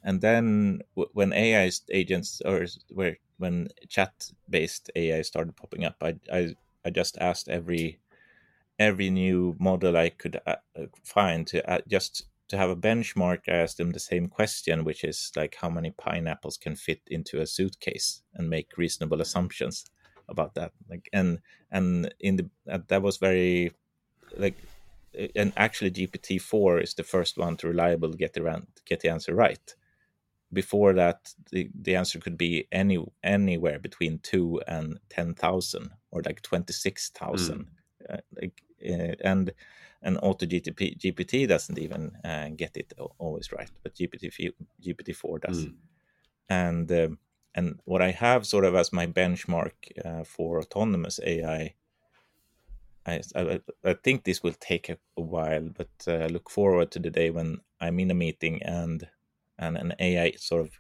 And 0.04 0.22
then 0.22 0.80
w- 0.96 1.10
when 1.14 1.34
AI 1.34 1.70
agents 1.92 2.42
or 2.46 2.66
where 2.90 3.18
when 3.38 3.68
chat 3.90 4.32
based 4.50 4.90
AI 4.96 5.22
started 5.22 5.56
popping 5.58 5.86
up, 5.86 5.98
I 6.02 6.16
I 6.32 6.56
I 6.86 6.90
just 6.90 7.18
asked 7.18 7.50
every 7.50 8.00
every 8.80 9.10
new 9.10 9.56
model 9.60 9.98
I 9.98 10.10
could 10.10 10.40
uh, 10.48 10.56
find 11.04 11.46
to 11.48 11.70
uh, 11.70 11.82
just 11.88 12.24
to 12.48 12.58
have 12.58 12.70
a 12.70 12.76
benchmark. 12.76 13.42
I 13.48 13.52
asked 13.52 13.78
them 13.78 13.92
the 13.92 14.00
same 14.00 14.28
question, 14.28 14.84
which 14.84 15.04
is 15.04 15.32
like 15.36 15.56
how 15.62 15.70
many 15.70 15.92
pineapples 15.92 16.58
can 16.58 16.76
fit 16.76 17.02
into 17.08 17.42
a 17.42 17.46
suitcase, 17.46 18.22
and 18.34 18.50
make 18.50 18.78
reasonable 18.78 19.22
assumptions 19.22 19.86
about 20.30 20.56
that. 20.56 20.72
Like 20.90 21.10
and 21.14 21.40
and 21.72 22.14
in 22.20 22.38
the 22.38 22.50
uh, 22.72 22.80
that 22.88 23.02
was 23.02 23.18
very 23.18 23.74
like 24.38 24.56
and 25.36 25.54
actually 25.58 25.92
GPT 25.92 26.42
four 26.42 26.80
is 26.80 26.94
the 26.94 27.04
first 27.04 27.38
one 27.38 27.58
to 27.58 27.68
reliable 27.68 28.14
get 28.14 28.34
the 28.34 28.64
get 28.86 29.02
the 29.02 29.10
answer 29.10 29.36
right. 29.36 29.76
Before 30.52 30.94
that, 30.94 31.32
the, 31.52 31.70
the 31.80 31.96
answer 31.96 32.18
could 32.18 32.38
be 32.38 32.68
any 32.72 32.98
anywhere 33.24 33.78
between 33.78 34.18
two 34.20 34.62
and 34.68 35.00
ten 35.08 35.36
thousand, 35.36 35.92
or 36.10 36.24
like 36.24 36.42
twenty 36.42 36.74
six 36.74 37.10
thousand. 37.10 37.68
Mm. 38.10 38.14
Uh, 38.14 38.22
like 38.42 38.64
uh, 38.64 38.69
and 38.82 39.52
and 40.02 40.18
auto 40.22 40.46
GTP, 40.46 40.98
GPT 40.98 41.48
doesn't 41.48 41.78
even 41.78 42.16
uh, 42.24 42.50
get 42.56 42.78
it 42.78 42.94
always 43.18 43.52
right, 43.52 43.70
but 43.84 43.96
GPT 43.96 44.54
GPT 44.82 45.16
four 45.16 45.40
does. 45.40 45.66
Mm. 45.66 45.74
And 46.50 46.92
um, 46.92 47.20
and 47.56 47.80
what 47.86 48.02
I 48.02 48.12
have 48.12 48.46
sort 48.46 48.66
of 48.66 48.76
as 48.76 48.94
my 48.94 49.08
benchmark 49.08 49.74
uh, 50.06 50.24
for 50.24 50.60
autonomous 50.60 51.20
AI, 51.26 51.74
I, 53.06 53.22
I, 53.36 53.62
I 53.84 53.94
think 53.94 54.24
this 54.24 54.44
will 54.44 54.56
take 54.60 54.90
a, 54.90 54.98
a 55.18 55.22
while, 55.22 55.70
but 55.70 55.90
uh, 56.08 56.28
look 56.28 56.50
forward 56.50 56.92
to 56.92 57.00
the 57.00 57.10
day 57.10 57.30
when 57.30 57.60
I'm 57.82 58.00
in 58.00 58.12
a 58.12 58.16
meeting 58.16 58.62
and 58.64 59.08
and 59.58 59.78
an 59.78 59.94
AI 60.00 60.32
sort 60.38 60.62
of 60.62 60.80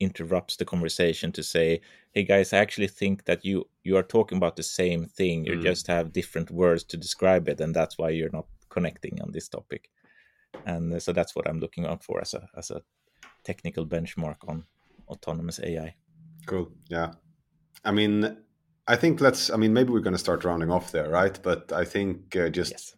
interrupts 0.00 0.56
the 0.56 0.64
conversation 0.64 1.32
to 1.32 1.42
say, 1.42 1.80
"Hey 2.12 2.24
guys, 2.24 2.52
I 2.52 2.58
actually 2.58 2.88
think 2.88 3.24
that 3.24 3.44
you 3.44 3.68
you 3.82 3.96
are 3.96 4.02
talking 4.02 4.38
about 4.38 4.56
the 4.56 4.62
same 4.62 5.06
thing. 5.06 5.44
You 5.44 5.56
mm. 5.56 5.62
just 5.62 5.86
have 5.86 6.12
different 6.12 6.50
words 6.50 6.84
to 6.84 6.96
describe 6.96 7.48
it, 7.48 7.60
and 7.60 7.74
that's 7.74 7.98
why 7.98 8.10
you're 8.10 8.32
not 8.32 8.46
connecting 8.68 9.20
on 9.22 9.32
this 9.32 9.48
topic." 9.48 9.90
And 10.64 10.92
uh, 10.92 11.00
so 11.00 11.12
that's 11.12 11.34
what 11.34 11.48
I'm 11.48 11.60
looking 11.60 11.86
out 11.86 12.02
for 12.02 12.20
as 12.20 12.34
a 12.34 12.48
as 12.56 12.70
a 12.70 12.82
technical 13.44 13.86
benchmark 13.86 14.36
on 14.48 14.64
autonomous 15.08 15.60
AI. 15.62 15.94
Cool. 16.46 16.70
Yeah. 16.88 17.12
I 17.84 17.92
mean, 17.92 18.36
I 18.88 18.96
think 18.96 19.20
let's. 19.20 19.50
I 19.50 19.56
mean, 19.56 19.72
maybe 19.72 19.90
we're 19.90 20.00
going 20.00 20.14
to 20.14 20.26
start 20.26 20.44
rounding 20.44 20.70
off 20.70 20.92
there, 20.92 21.08
right? 21.08 21.38
But 21.42 21.72
I 21.72 21.84
think 21.84 22.36
uh, 22.36 22.48
just 22.48 22.72
yes. 22.72 22.96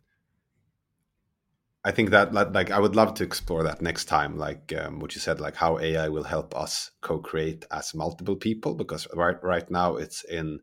I 1.89 1.91
think 1.91 2.11
that 2.11 2.35
like 2.35 2.71
I 2.71 2.79
would 2.79 2.95
love 2.95 3.15
to 3.15 3.25
explore 3.25 3.63
that 3.63 3.81
next 3.81 4.05
time, 4.05 4.37
like 4.37 4.75
um, 4.79 5.01
what 5.01 5.15
you 5.15 5.23
said, 5.23 5.41
like 5.41 5.57
how 5.57 5.79
AI 5.79 6.11
will 6.11 6.23
help 6.23 6.55
us 6.55 6.91
co-create 7.01 7.65
as 7.71 7.95
multiple 7.95 8.37
people. 8.37 8.75
Because 8.75 9.09
right 9.15 9.43
right 9.43 9.71
now 9.71 9.97
it's 9.97 10.23
in, 10.25 10.61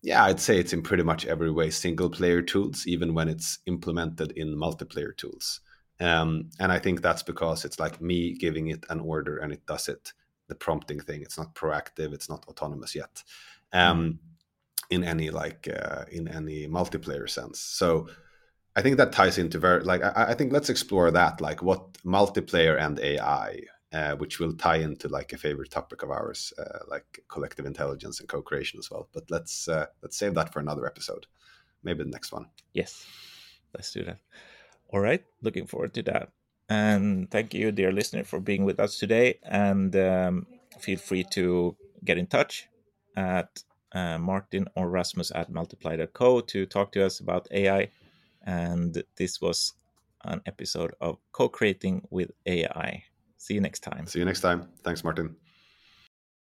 yeah, 0.00 0.24
I'd 0.24 0.40
say 0.40 0.58
it's 0.58 0.72
in 0.72 0.80
pretty 0.80 1.02
much 1.02 1.26
every 1.26 1.50
way 1.50 1.68
single 1.68 2.08
player 2.08 2.40
tools, 2.40 2.86
even 2.86 3.12
when 3.12 3.28
it's 3.28 3.58
implemented 3.66 4.32
in 4.32 4.56
multiplayer 4.56 5.14
tools. 5.14 5.60
Um, 6.00 6.48
and 6.58 6.72
I 6.72 6.78
think 6.78 7.02
that's 7.02 7.22
because 7.22 7.66
it's 7.66 7.78
like 7.78 8.00
me 8.00 8.32
giving 8.38 8.68
it 8.68 8.86
an 8.88 9.00
order 9.00 9.36
and 9.36 9.52
it 9.52 9.66
does 9.66 9.86
it. 9.86 10.14
The 10.48 10.54
prompting 10.54 11.00
thing. 11.00 11.20
It's 11.20 11.36
not 11.36 11.54
proactive. 11.54 12.14
It's 12.14 12.30
not 12.30 12.46
autonomous 12.48 12.94
yet, 12.94 13.22
um, 13.70 14.00
mm. 14.00 14.18
in 14.88 15.04
any 15.04 15.28
like 15.28 15.68
uh, 15.68 16.06
in 16.10 16.26
any 16.26 16.66
multiplayer 16.68 17.28
sense. 17.28 17.60
So 17.60 18.08
I 18.76 18.82
think 18.82 18.98
that 18.98 19.12
ties 19.12 19.38
into 19.38 19.58
very 19.58 19.82
like 19.82 20.02
I, 20.04 20.26
I, 20.28 20.34
think 20.34 20.52
let's 20.52 20.68
explore 20.68 21.10
that 21.10 21.40
like 21.40 21.62
what 21.62 21.94
multiplayer 22.04 22.78
and 22.78 22.98
AI, 23.00 23.60
uh, 23.92 24.16
which 24.16 24.38
will 24.38 24.52
tie 24.52 24.76
into 24.76 25.08
like 25.08 25.32
a 25.32 25.38
favorite 25.38 25.70
topic 25.70 26.02
of 26.02 26.10
ours, 26.10 26.52
uh, 26.58 26.80
like 26.86 27.24
collective 27.28 27.64
intelligence 27.64 28.20
and 28.20 28.28
co-creation 28.28 28.78
as 28.78 28.90
well. 28.90 29.08
But 29.14 29.30
let's 29.30 29.66
uh, 29.66 29.86
let's 30.02 30.18
save 30.18 30.34
that 30.34 30.52
for 30.52 30.60
another 30.60 30.86
episode, 30.86 31.26
maybe 31.82 32.04
the 32.04 32.10
next 32.10 32.32
one. 32.32 32.46
Yes, 32.74 33.06
let's 33.74 33.90
do 33.92 34.04
that. 34.04 34.18
All 34.90 35.00
right, 35.00 35.24
looking 35.40 35.66
forward 35.66 35.94
to 35.94 36.02
that. 36.02 36.28
And 36.68 37.30
thank 37.30 37.54
you, 37.54 37.72
dear 37.72 37.92
listener, 37.92 38.24
for 38.24 38.40
being 38.40 38.64
with 38.64 38.78
us 38.78 38.98
today. 38.98 39.38
And 39.42 39.96
um, 39.96 40.46
feel 40.80 40.98
free 40.98 41.24
to 41.30 41.76
get 42.04 42.18
in 42.18 42.26
touch 42.26 42.68
at 43.16 43.62
uh, 43.92 44.18
Martin 44.18 44.68
or 44.74 44.90
Rasmus 44.90 45.32
at 45.34 45.50
multiply.co 45.50 46.40
to 46.40 46.66
talk 46.66 46.92
to 46.92 47.06
us 47.06 47.20
about 47.20 47.48
AI 47.52 47.88
and 48.46 49.02
this 49.16 49.40
was 49.40 49.74
an 50.24 50.40
episode 50.46 50.94
of 51.00 51.18
Co 51.32 51.48
Creating 51.48 52.06
with 52.10 52.30
AI. 52.46 53.04
See 53.36 53.54
you 53.54 53.60
next 53.60 53.80
time. 53.80 54.06
See 54.06 54.18
you 54.18 54.24
next 54.24 54.40
time. 54.40 54.68
Thanks, 54.82 55.04
Martin. 55.04 55.36